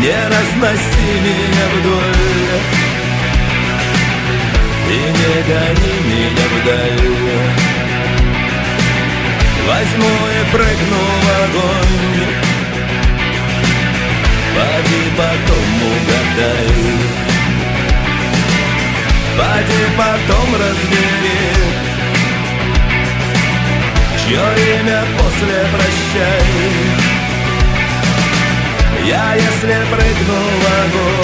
[0.03, 2.61] Не разноси меня вдоль
[4.89, 7.13] И не гони меня вдаль
[9.69, 12.27] Возьму и прыгну в огонь
[14.57, 17.32] Поди потом угадай
[19.37, 21.43] Поди потом разбери
[24.19, 24.45] Чье
[24.81, 26.43] имя после прощай.
[29.05, 31.23] Я если прыгну в огонь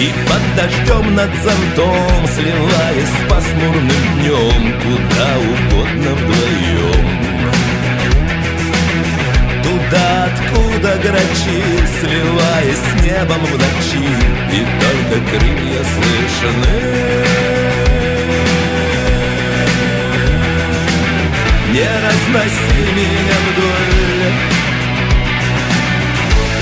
[0.00, 4.80] И под дождем над зонтом Сливаясь с пасмурным днем.
[4.80, 7.06] Куда угодно вдвоем.
[9.62, 11.62] Туда, откуда грачи
[12.00, 14.08] Сливаясь с небом в ночи.
[14.52, 16.76] И только крылья слышны.
[21.72, 24.32] Не разноси меня вдоль.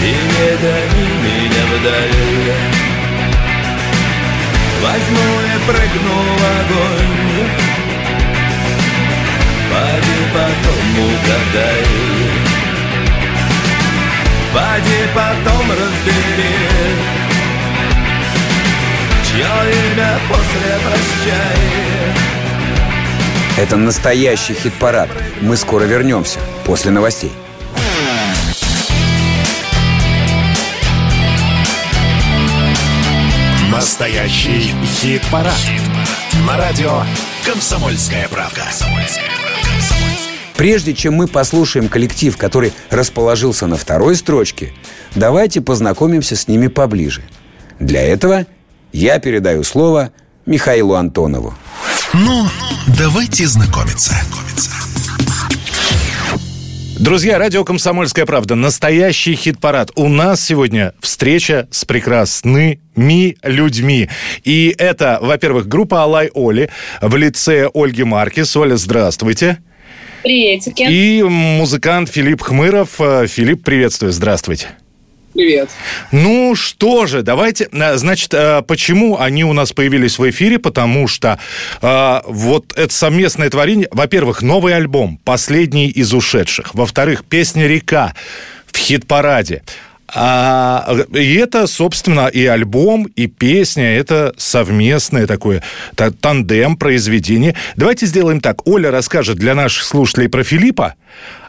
[0.01, 2.78] И не гони меня вдаль
[4.83, 7.49] Возьму и прыгну в огонь
[9.71, 11.85] Поди потом угадай
[14.55, 16.57] Поди потом разбери
[19.27, 21.69] Чье имя после прощай
[23.59, 25.11] Это настоящий хит-парад.
[25.41, 27.33] Мы скоро вернемся после новостей.
[33.99, 35.59] Настоящий хит-парад.
[36.47, 37.03] На радио
[37.45, 38.63] «Комсомольская правда».
[40.57, 44.73] Прежде чем мы послушаем коллектив, который расположился на второй строчке,
[45.17, 47.23] давайте познакомимся с ними поближе.
[47.81, 48.47] Для этого
[48.93, 50.13] я передаю слово
[50.47, 51.55] Михаилу Антонову.
[52.13, 52.47] Ну,
[52.97, 54.15] давайте знакомиться.
[56.99, 58.57] Друзья, радио «Комсомольская правда».
[58.57, 59.93] Настоящий хит-парад.
[59.95, 64.09] У нас сегодня встреча с прекрасными людьми.
[64.43, 66.71] И это, во-первых, группа «Алай Оли»
[67.01, 68.57] в лице Ольги Маркис.
[68.57, 69.59] Оля, здравствуйте.
[70.25, 70.83] Приветики.
[70.91, 73.01] И музыкант Филипп Хмыров.
[73.01, 74.67] Э, Филипп, приветствую, здравствуйте.
[75.35, 75.69] Привет.
[76.11, 80.59] Ну что же, давайте, э, значит, э, почему они у нас появились в эфире?
[80.59, 81.39] Потому что
[81.83, 88.15] э, вот это совместное творение, во-первых, новый альбом, последний из ушедших, во-вторых, песня «Река»
[88.67, 89.63] в хит-параде.
[90.15, 95.63] А, и это, собственно, и альбом, и песня, это совместное такое
[95.97, 97.55] та- тандем произведение.
[97.77, 98.67] Давайте сделаем так.
[98.67, 100.95] Оля расскажет для наших слушателей про Филиппа,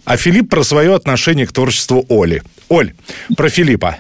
[0.10, 2.42] а Филипп про свое отношение к творчеству Оли.
[2.68, 2.94] Оль,
[3.38, 3.98] про Филиппа.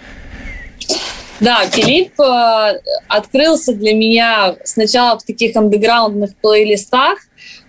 [1.39, 7.19] Да, Филипп э, открылся для меня сначала в таких андеграундных плейлистах.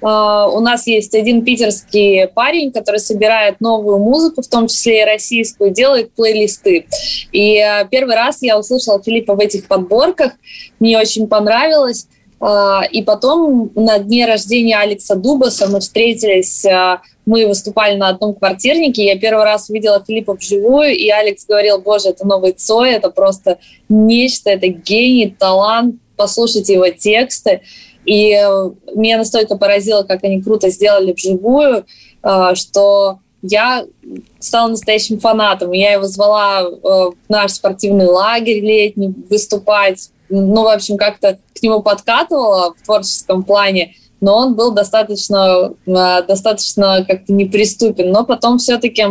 [0.01, 0.07] Э,
[0.51, 5.71] у нас есть один питерский парень, который собирает новую музыку, в том числе и российскую,
[5.71, 6.87] делает плейлисты.
[7.33, 10.33] И э, первый раз я услышала Филиппа в этих подборках,
[10.79, 12.09] мне очень понравилось.
[12.41, 18.35] Э, И потом на дне рождения Алекса Дубаса мы встретились, э, мы выступали на одном
[18.35, 23.11] квартирнике, я первый раз увидела Филиппа вживую, и Алекс говорил, боже, это новый Цой, это
[23.11, 27.61] просто нечто, это гений, талант, послушайте его тексты.
[28.07, 28.31] И
[28.95, 31.85] меня настолько поразило, как они круто сделали вживую,
[32.23, 33.87] э, что я
[34.39, 35.73] стала настоящим фанатом.
[35.73, 40.11] Я его звала в наш спортивный лагерь летний выступать.
[40.31, 46.23] Ну, в общем, как-то к нему подкатывала в творческом плане, но он был достаточно, э,
[46.27, 48.11] достаточно как-то неприступен.
[48.11, 49.07] Но потом все-таки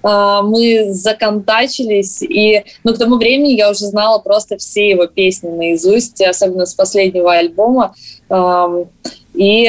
[0.00, 6.22] мы законтачились, и ну, к тому времени я уже знала просто все его песни наизусть,
[6.22, 7.96] особенно с последнего альбома.
[8.28, 8.86] Эм,
[9.34, 9.68] И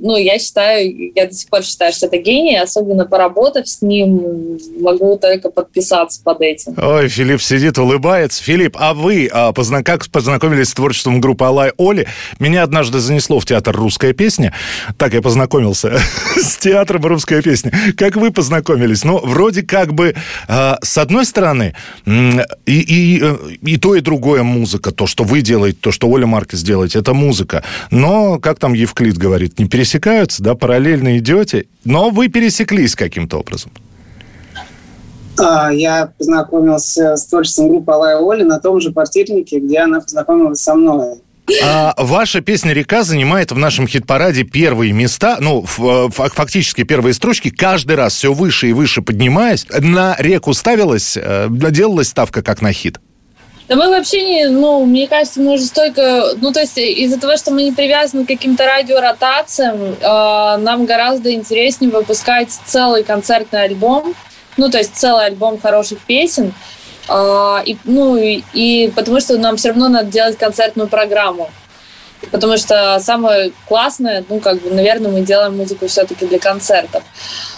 [0.00, 4.58] ну, я считаю, я до сих пор считаю, что это гений, особенно поработав с ним,
[4.80, 6.74] могу только подписаться под этим.
[6.76, 8.42] Ой, Филипп сидит, улыбается.
[8.42, 12.06] Филипп, а вы а, позна- как познакомились с творчеством группы Алай Оли?
[12.38, 14.54] Меня однажды занесло в театр «Русская песня».
[14.96, 15.98] Так я познакомился
[16.36, 17.72] с театром «Русская песня».
[17.96, 19.04] Как вы познакомились?
[19.04, 20.14] Ну, вроде как бы,
[20.46, 21.74] а, с одной стороны,
[22.06, 23.22] и, и,
[23.62, 24.92] и то, и другое музыка.
[24.92, 27.64] То, что вы делаете, то, что Оля Маркес делает, это музыка.
[27.90, 33.72] Но, как там Евклид говорит, не пересекаются, да, параллельно идете, но вы пересеклись каким-то образом.
[35.38, 40.60] А, Я познакомился с творчеством группы Алая Оли на том же квартирнике, где она познакомилась
[40.60, 41.20] со мной.
[41.64, 47.48] А, ваша песня «Река» занимает в нашем хит-параде первые места, ну, ф- фактически первые строчки,
[47.48, 49.66] каждый раз все выше и выше поднимаясь.
[49.80, 53.00] На «Реку» ставилась, э, делалась ставка как на хит?
[53.68, 57.36] Да мы вообще не, ну, мне кажется, мы уже столько, ну, то есть из-за того,
[57.36, 64.14] что мы не привязаны к каким-то радиоротациям, э, нам гораздо интереснее выпускать целый концертный альбом,
[64.56, 66.54] ну, то есть целый альбом хороших песен,
[67.10, 71.50] э, и, ну, и, и потому что нам все равно надо делать концертную программу.
[72.30, 77.02] Потому что самое классное, ну, как бы, наверное, мы делаем музыку все-таки для концертов.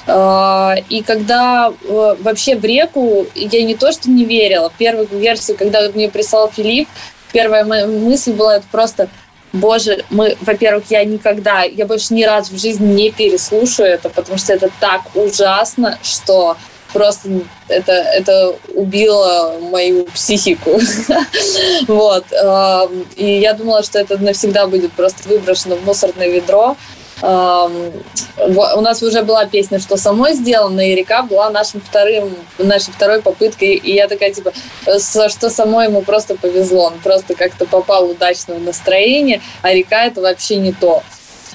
[0.06, 4.72] А, и когда э, вообще в реку я не то, что не верила.
[4.76, 6.88] Первую версию, когда мне прислал Филипп,
[7.32, 9.08] первая моя мысль была это просто
[9.52, 14.38] Боже, мы, во-первых, я никогда, я больше ни разу в жизни не переслушаю это, потому
[14.38, 16.56] что это так ужасно, что
[16.92, 17.28] просто
[17.68, 20.80] это, это убило мою психику.
[21.88, 22.24] вот.
[23.16, 26.76] И я думала, что это навсегда будет просто выброшено в мусорное ведро.
[27.22, 33.20] У нас уже была песня, что самой сделано, и река была нашим вторым, нашей второй
[33.20, 33.74] попыткой.
[33.74, 34.52] И я такая, типа,
[35.28, 36.86] что самой ему просто повезло.
[36.86, 41.02] Он просто как-то попал удачно в настроение, а река это вообще не то.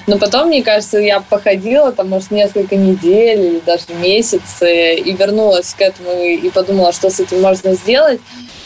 [0.06, 5.74] Но потом, мне кажется, я походила там, может, несколько недель или даже месяц и вернулась
[5.74, 8.20] к этому и подумала, что с этим можно сделать.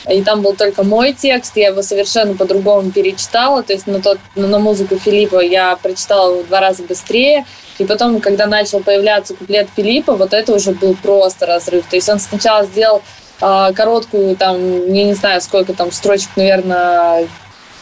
[0.09, 3.63] И там был только мой текст, я его совершенно по-другому перечитала.
[3.63, 7.45] То есть на, тот, на музыку Филиппа я прочитала его в два раза быстрее.
[7.79, 11.87] И потом, когда начал появляться куплет Филиппа, вот это уже был просто разрыв.
[11.87, 13.03] То есть он сначала сделал
[13.41, 14.59] э, короткую, там,
[14.93, 17.29] я не знаю, сколько там строчек, наверное,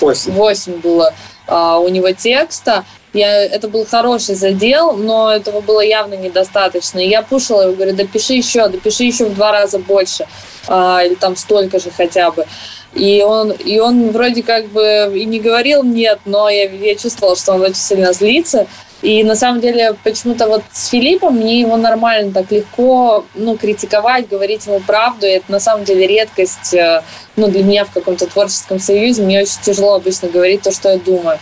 [0.01, 1.13] 8, 8 было
[1.47, 2.85] э, у него текста.
[3.15, 6.99] Я, это был хороший задел, но этого было явно недостаточно.
[6.99, 10.27] Я пушила его, говорю, допиши еще, допиши еще в два раза больше,
[10.67, 12.47] а, или там столько же хотя бы.
[12.95, 17.37] И он, и он вроде как бы и не говорил нет, но я, я чувствовала,
[17.37, 18.67] что он очень сильно злится.
[19.01, 24.29] И на самом деле почему-то вот с Филиппом мне его нормально так легко ну, критиковать,
[24.29, 25.25] говорить ему правду.
[25.25, 27.03] И это на самом деле редкость э,
[27.37, 29.23] ну, для меня в каком-то творческом союзе.
[29.23, 31.39] Мне очень тяжело обычно говорить то, что я думаю.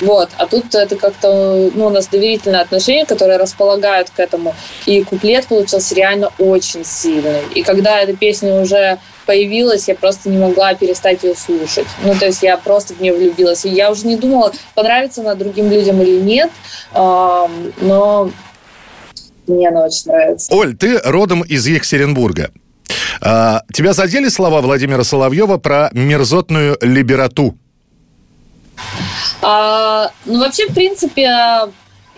[0.00, 0.30] Вот.
[0.36, 4.54] А тут это как-то, ну, у нас доверительные отношения, которые располагают к этому.
[4.86, 7.42] И куплет получился реально очень сильный.
[7.54, 11.86] И когда эта песня уже появилась, я просто не могла перестать ее слушать.
[12.02, 13.64] Ну, то есть я просто в нее влюбилась.
[13.64, 16.50] И я уже не думала, понравится она другим людям или нет,
[16.92, 18.30] но
[19.46, 20.54] мне она очень нравится.
[20.54, 22.50] Оль, ты родом из Екатеринбурга.
[23.20, 27.56] А, тебя задели слова Владимира Соловьева про мерзотную либерату?
[29.42, 31.68] А, ну, вообще, в принципе, э,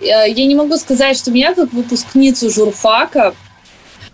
[0.00, 3.34] я не могу сказать, что меня как выпускницу журфака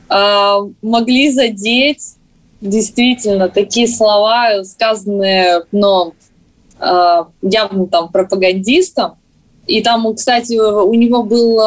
[0.09, 2.15] а, могли задеть
[2.61, 6.15] действительно такие слова, сказанные, но
[6.79, 9.13] а, явно там пропагандистом.
[9.67, 11.61] И там, кстати, у него был,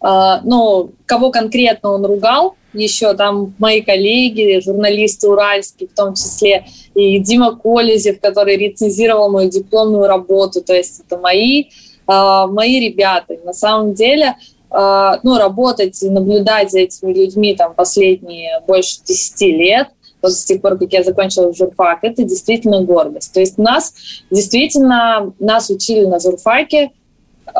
[0.00, 6.66] а, ну, кого конкретно он ругал, еще там мои коллеги, журналисты уральские в том числе,
[6.94, 11.66] и Дима Колезев, который рецензировал мою дипломную работу, то есть это мои, э,
[12.06, 13.36] мои ребята.
[13.44, 14.36] на самом деле,
[14.70, 19.88] э, ну, работать и наблюдать за этими людьми там последние больше 10 лет,
[20.22, 23.32] вот с тех пор, как я закончила журфак, это действительно гордость.
[23.32, 23.94] То есть нас
[24.30, 26.90] действительно, нас учили на журфаке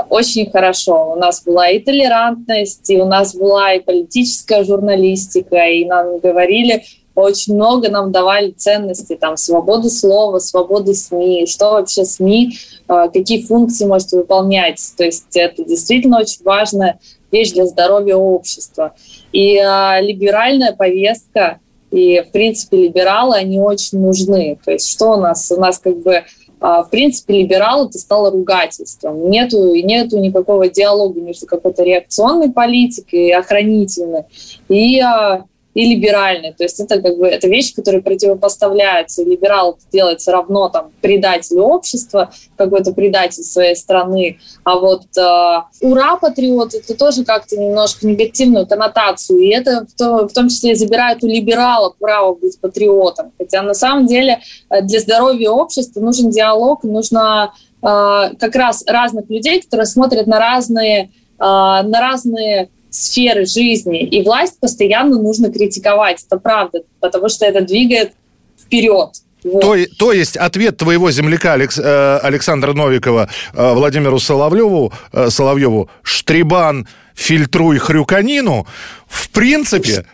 [0.09, 1.13] очень хорошо.
[1.13, 6.83] У нас была и толерантность, и у нас была и политическая журналистика, и нам говорили
[7.15, 12.57] очень много, нам давали ценности, там, свободы слова, свободы СМИ, что вообще СМИ,
[12.89, 14.81] а, какие функции можете выполнять.
[14.97, 16.99] То есть это действительно очень важная
[17.31, 18.95] вещь для здоровья общества.
[19.33, 21.61] И а, либеральная повестка,
[21.91, 24.59] и, в принципе, либералы, они очень нужны.
[24.65, 25.51] То есть что у нас?
[25.51, 26.25] У нас как бы
[26.61, 29.31] в принципе, либерал это стало ругательством.
[29.31, 34.25] Нету, нету никакого диалога между какой-то реакционной политикой и охранительной
[34.69, 35.45] и а,
[35.75, 36.53] и либеральный.
[36.53, 39.23] То есть это как бы это вещи, которые противопоставляются.
[39.23, 44.39] Либерал делается равно там предателю общества, какой-то предатель своей страны.
[44.65, 49.39] А вот э, ура, патриот, это тоже как-то немножко негативную коннотацию.
[49.39, 53.33] И это в, то, в том числе забирает у либерала право быть патриотом.
[53.39, 54.41] Хотя на самом деле
[54.71, 60.41] э, для здоровья общества нужен диалог, нужно э, как раз разных людей, которые смотрят на
[60.41, 67.47] разные, э, на разные сферы жизни, и власть постоянно нужно критиковать, это правда, потому что
[67.47, 68.13] это двигает
[68.59, 69.11] вперед.
[69.43, 69.61] Вот.
[69.61, 75.89] То, то есть ответ твоего земляка Алекс, э, Александра Новикова э, Владимиру Соловьеву, э, Соловьеву
[76.03, 78.67] «Штрибан, фильтруй хрюканину»,
[79.07, 80.05] в принципе,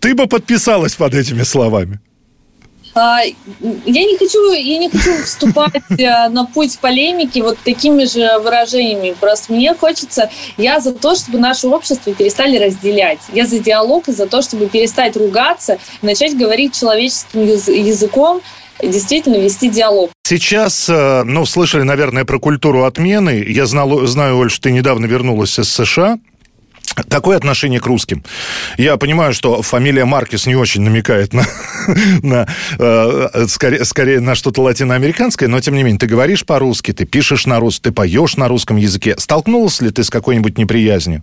[0.00, 2.00] ты бы подписалась под этими словами.
[2.94, 8.38] А, я не хочу, я не хочу вступать э, на путь полемики вот такими же
[8.38, 9.14] выражениями.
[9.18, 13.20] Просто мне хочется, я за то, чтобы наше общество перестали разделять.
[13.32, 18.42] Я за диалог и за то, чтобы перестать ругаться, начать говорить человеческим языком,
[18.82, 20.10] действительно вести диалог.
[20.24, 23.44] Сейчас, э, ну, слышали, наверное, про культуру отмены.
[23.46, 26.18] Я знал, знаю, Оль, что ты недавно вернулась из США.
[27.08, 28.22] Какое отношение к русским?
[28.76, 31.44] Я понимаю, что фамилия Маркес не очень намекает на,
[32.22, 37.04] на э, скорее, скорее на что-то латиноамериканское, но тем не менее, ты говоришь по-русски, ты
[37.04, 39.14] пишешь на русском, ты поешь на русском языке.
[39.18, 41.22] Столкнулась ли ты с какой-нибудь неприязнью?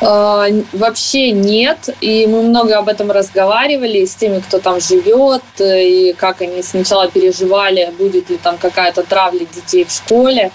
[0.00, 6.14] А, вообще нет, и мы много об этом разговаривали с теми, кто там живет, и
[6.16, 10.50] как они сначала переживали, будет ли там какая-то травля детей в школе.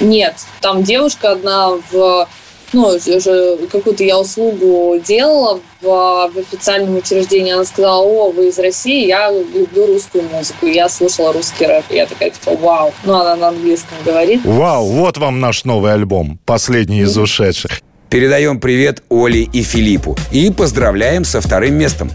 [0.00, 2.28] Нет, там девушка одна в
[2.74, 7.52] ну, уже какую-то я услугу делала в, в официальном учреждении.
[7.52, 10.66] Она сказала, о, вы из России, я люблю русскую музыку.
[10.66, 11.84] Я слушала русский рэп.
[11.90, 12.92] И я такая, типа, вау.
[13.04, 14.44] Ну, она на английском говорит.
[14.44, 17.80] Вау, вот вам наш новый альбом, последний из ушедших.
[18.10, 20.16] Передаем привет Оле и Филиппу.
[20.32, 22.10] И поздравляем со вторым местом.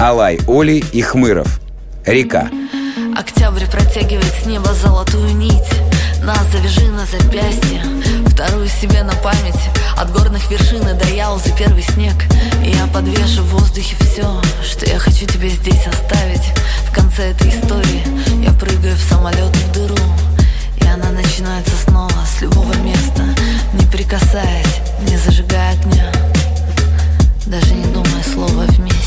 [0.00, 1.60] Алай, Оли и Хмыров.
[2.06, 2.48] Река.
[3.16, 5.87] Октябрь протягивает с неба золотую нить
[6.22, 7.82] Нас завяжи на запястье.
[8.26, 9.70] Вторую себе на память.
[9.96, 12.14] От горных вершин и до Ялзы первый снег.
[12.62, 16.52] Я подвешу в воздухе все Что я хочу тебе здесь оставить.
[16.88, 18.02] В конце этой истории
[18.44, 19.96] Я прыгаю в самолет в дыру.
[20.76, 23.22] И она начинается снова С любого места
[23.72, 26.12] Не прикасаясь, не зажигая огня.
[27.46, 28.97] Даже не думая слова вместе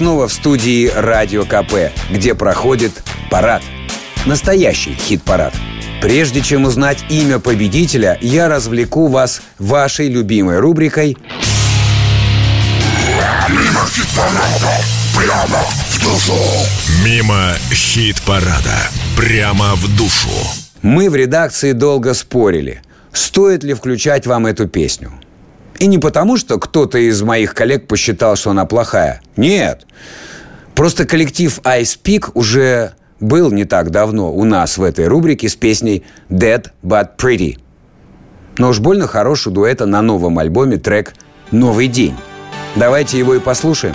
[0.00, 3.62] снова в студии Радио КП, где проходит парад.
[4.24, 5.52] Настоящий хит-парад.
[6.00, 11.18] Прежде чем узнать имя победителя, я развлеку вас вашей любимой рубрикой
[13.50, 14.72] Мимо хит-парада,
[15.14, 15.58] прямо
[15.90, 16.40] в душу.
[17.04, 18.88] Мимо хит-парада,
[19.18, 20.30] прямо в душу.
[20.80, 22.80] Мы в редакции долго спорили,
[23.12, 25.12] стоит ли включать вам эту песню.
[25.80, 29.22] И не потому, что кто-то из моих коллег посчитал, что она плохая.
[29.36, 29.86] Нет.
[30.80, 35.54] Просто коллектив Ice Peak уже был не так давно у нас в этой рубрике с
[35.54, 37.58] песней Dead But Pretty.
[38.56, 41.12] Но уж больно хорош у дуэта на новом альбоме трек
[41.50, 42.14] «Новый день».
[42.76, 43.94] Давайте его и послушаем.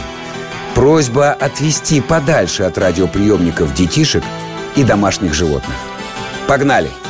[0.75, 4.21] Просьба отвести подальше от радиоприемников детишек
[4.75, 5.75] и домашних животных.
[6.47, 6.89] Погнали!
[6.89, 7.04] What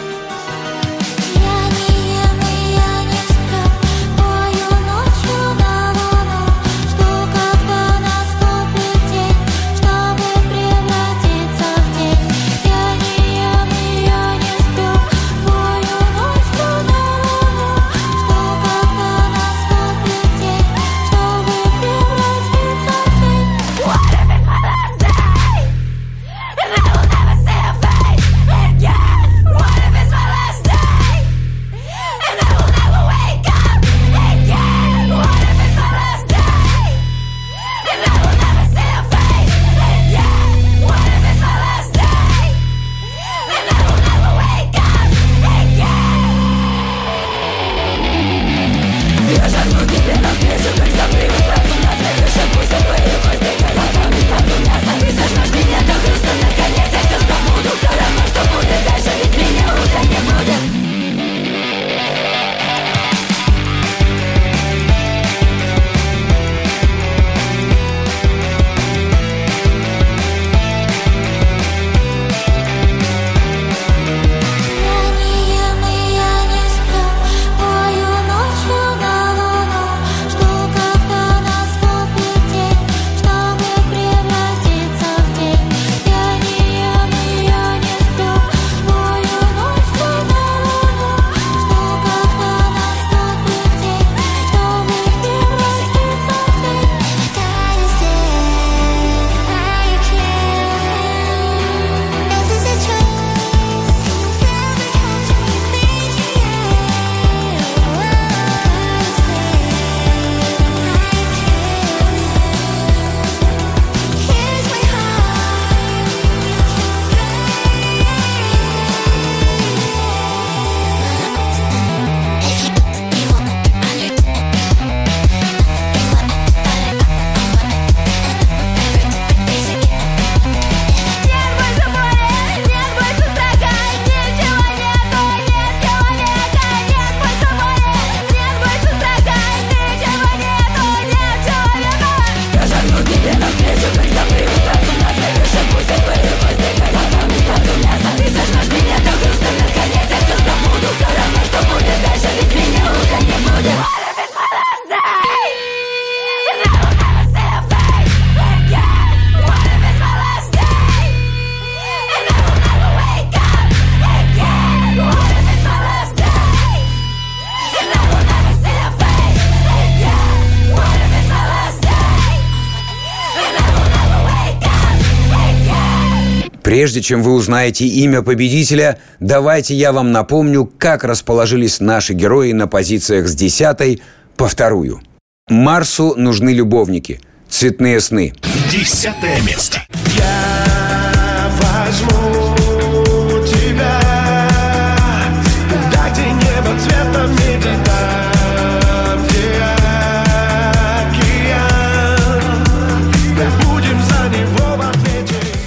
[176.76, 182.67] Прежде чем вы узнаете имя победителя, давайте я вам напомню, как расположились наши герои на
[182.67, 184.01] позициях с десятой
[184.36, 184.99] по вторую.
[185.47, 188.34] Марсу нужны любовники, цветные сны.
[188.69, 189.84] Десятое место.
[190.17, 192.45] Я возьму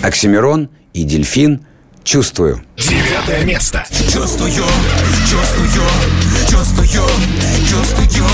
[0.09, 1.67] Оксимирон и Дельфин
[2.03, 2.63] «Чувствую».
[2.79, 3.85] Девятое место.
[4.11, 5.69] Чувствую, чувствую,
[6.49, 6.89] чувствую,
[7.69, 8.27] чувствую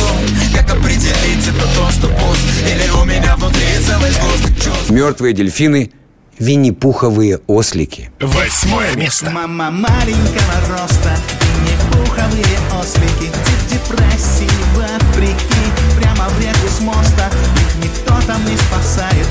[0.54, 5.90] Как определить, это тост пост Или у меня внутри целый сгусток Мертвые дельфины–
[6.38, 8.10] Винни-Пуховые ослики.
[8.20, 9.30] Восьмое место.
[9.30, 15.64] Мама маленького роста И не пуховые ослики Тип депрессии вопреки
[16.00, 19.26] Прямо в реку с моста Их никто там не спасает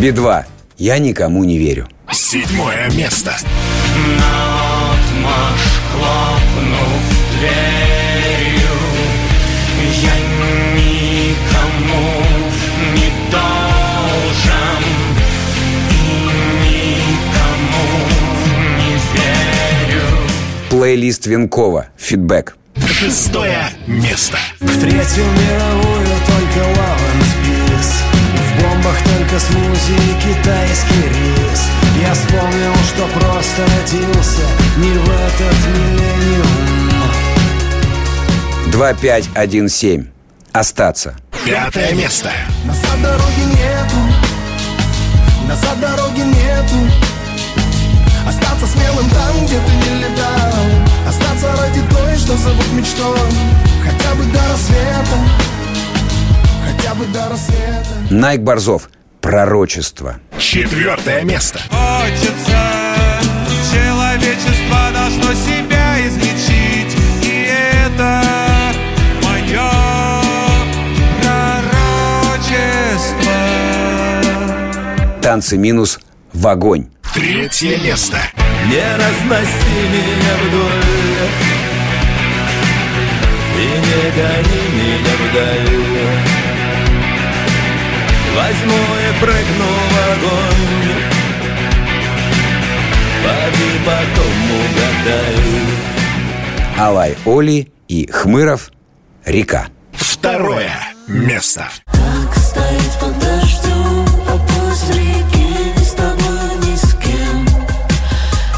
[0.00, 0.44] Би-2
[0.78, 1.86] «Я никому не верю».
[2.10, 3.36] Седьмое место.
[4.18, 7.02] Наотмашь хлопнув
[7.38, 8.76] дверью
[10.02, 10.16] Я
[10.74, 12.04] никому
[12.94, 14.82] не должен
[15.90, 16.02] И
[16.64, 17.88] никому
[18.78, 20.08] не верю
[20.70, 22.56] Плейлист Венкова «Фидбэк».
[22.86, 24.38] Шестое место.
[24.60, 26.19] В Третью мировую
[28.80, 31.68] В бомбах только смузи и китайский рис.
[32.00, 34.42] Я вспомнил, что просто родился
[34.78, 36.90] Не в этот миллениум.
[38.72, 40.06] 2517.
[40.52, 41.14] Остаться.
[41.44, 42.30] Пятое место.
[42.64, 43.96] Назад дороги нету.
[45.46, 46.76] Назад дороги нету.
[48.26, 50.54] Остаться смелым там, где ты не летал.
[51.06, 53.30] Остаться ради той, что зовут мечтой
[53.84, 55.18] Хотя бы до рассвета
[56.80, 58.88] Хотя бы до рассвета Найк Борзов.
[59.20, 60.18] Пророчество.
[60.38, 61.60] Четвертое место.
[61.68, 62.58] Хочется
[63.70, 67.50] Человечество должно себя излечить И
[67.94, 68.22] это
[69.22, 69.70] мое
[71.20, 73.32] пророчество
[75.20, 76.00] Танцы минус
[76.32, 76.86] в огонь.
[77.14, 78.18] Третье место.
[78.66, 81.28] Не разноси меня вдоль
[83.58, 85.68] И не гони меня вдаль
[88.36, 90.70] Возьму и прыгну в огонь
[93.24, 95.70] Поди потом угадай
[96.78, 98.70] Алай Оли и Хмыров
[99.26, 99.66] «Река».
[99.92, 100.70] Второе
[101.08, 101.68] место.
[101.86, 107.46] Так стоит под дождем, а пусть реки с тобой, ни с кем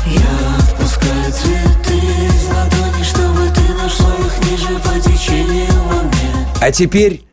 [0.07, 6.71] Я отпускаю цветы из ладони, чтобы ты нашла их ниже по течению во мне А
[6.71, 7.25] теперь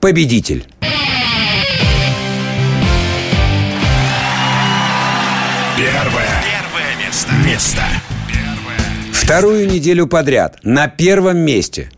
[0.00, 0.66] победитель.
[7.44, 7.82] Место.
[9.12, 11.90] Вторую неделю подряд на первом месте.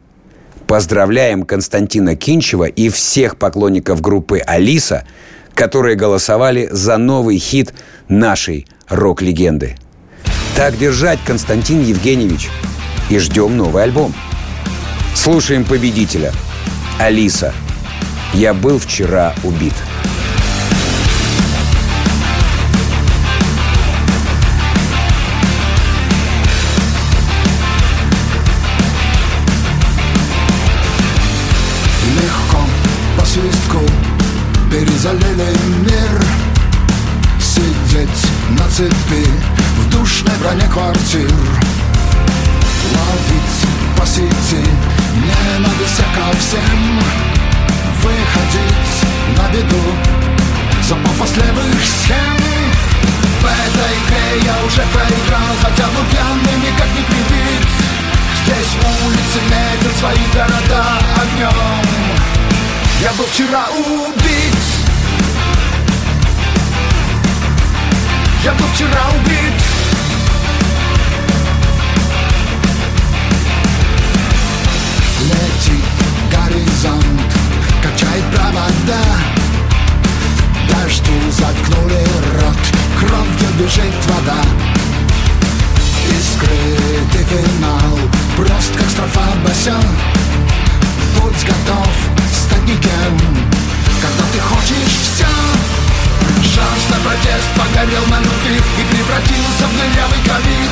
[0.66, 5.04] Поздравляем Константина Кинчева и всех поклонников группы «Алиса»,
[5.54, 7.72] которые голосовали за новый хит
[8.08, 9.76] нашей рок-легенды.
[10.56, 12.48] Так держать, Константин Евгеньевич.
[13.10, 14.14] И ждем новый альбом.
[15.14, 16.32] Слушаем победителя.
[16.98, 17.52] Алиса.
[18.34, 19.74] Я был вчера убит.
[40.76, 41.30] Квартир
[42.92, 43.58] Ловить
[43.98, 44.62] по сети
[45.14, 47.00] ненависть ко всем
[48.02, 48.94] Выходить
[49.38, 49.82] на беду
[50.82, 52.36] Запав левых схем
[53.40, 57.68] В этой игре я уже проиграл Хотя был пьяный никак не прибит
[58.44, 61.86] Здесь улицы метят свои города огнем
[63.00, 64.62] Я был вчера убит
[68.44, 69.35] Я был вчера убит
[81.56, 82.06] заткнули
[82.40, 82.56] рот,
[82.98, 84.42] кровью бежит вода.
[86.08, 87.98] И скрытый финал,
[88.36, 89.88] прост как строфа басен
[91.16, 91.88] Будь готов
[92.32, 93.18] стать никем,
[94.00, 95.26] когда ты хочешь все
[96.42, 100.70] Шанс на протест погорел на любви И превратился в дырявый ковид.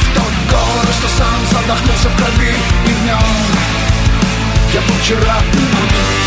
[0.00, 2.54] В тот город, что сам задохнулся в крови
[2.86, 3.52] И в нем
[5.02, 6.21] вчера убить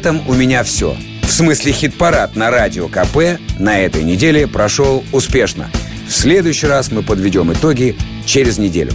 [0.00, 0.96] этом у меня все.
[1.24, 5.68] В смысле хит-парад на радио КП на этой неделе прошел успешно.
[6.08, 8.92] В следующий раз мы подведем итоги через неделю.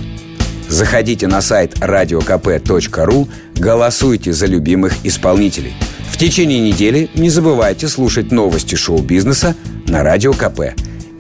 [0.67, 5.73] Заходите на сайт radiokp.ru, голосуйте за любимых исполнителей.
[6.09, 10.73] В течение недели не забывайте слушать новости шоу-бизнеса на Радио КП.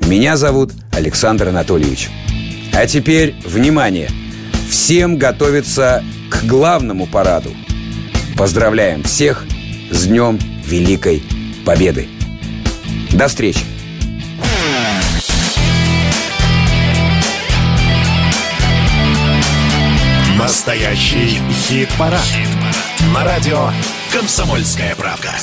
[0.07, 2.09] Меня зовут Александр Анатольевич.
[2.73, 4.09] А теперь, внимание!
[4.67, 7.51] Всем готовиться к главному параду.
[8.35, 9.45] Поздравляем всех
[9.95, 11.23] с Днем Великой
[11.65, 12.07] Победы.
[13.13, 13.61] До встречи!
[20.37, 22.19] Настоящий хит-парад.
[23.13, 23.69] На радио
[24.11, 25.33] «Комсомольская правда».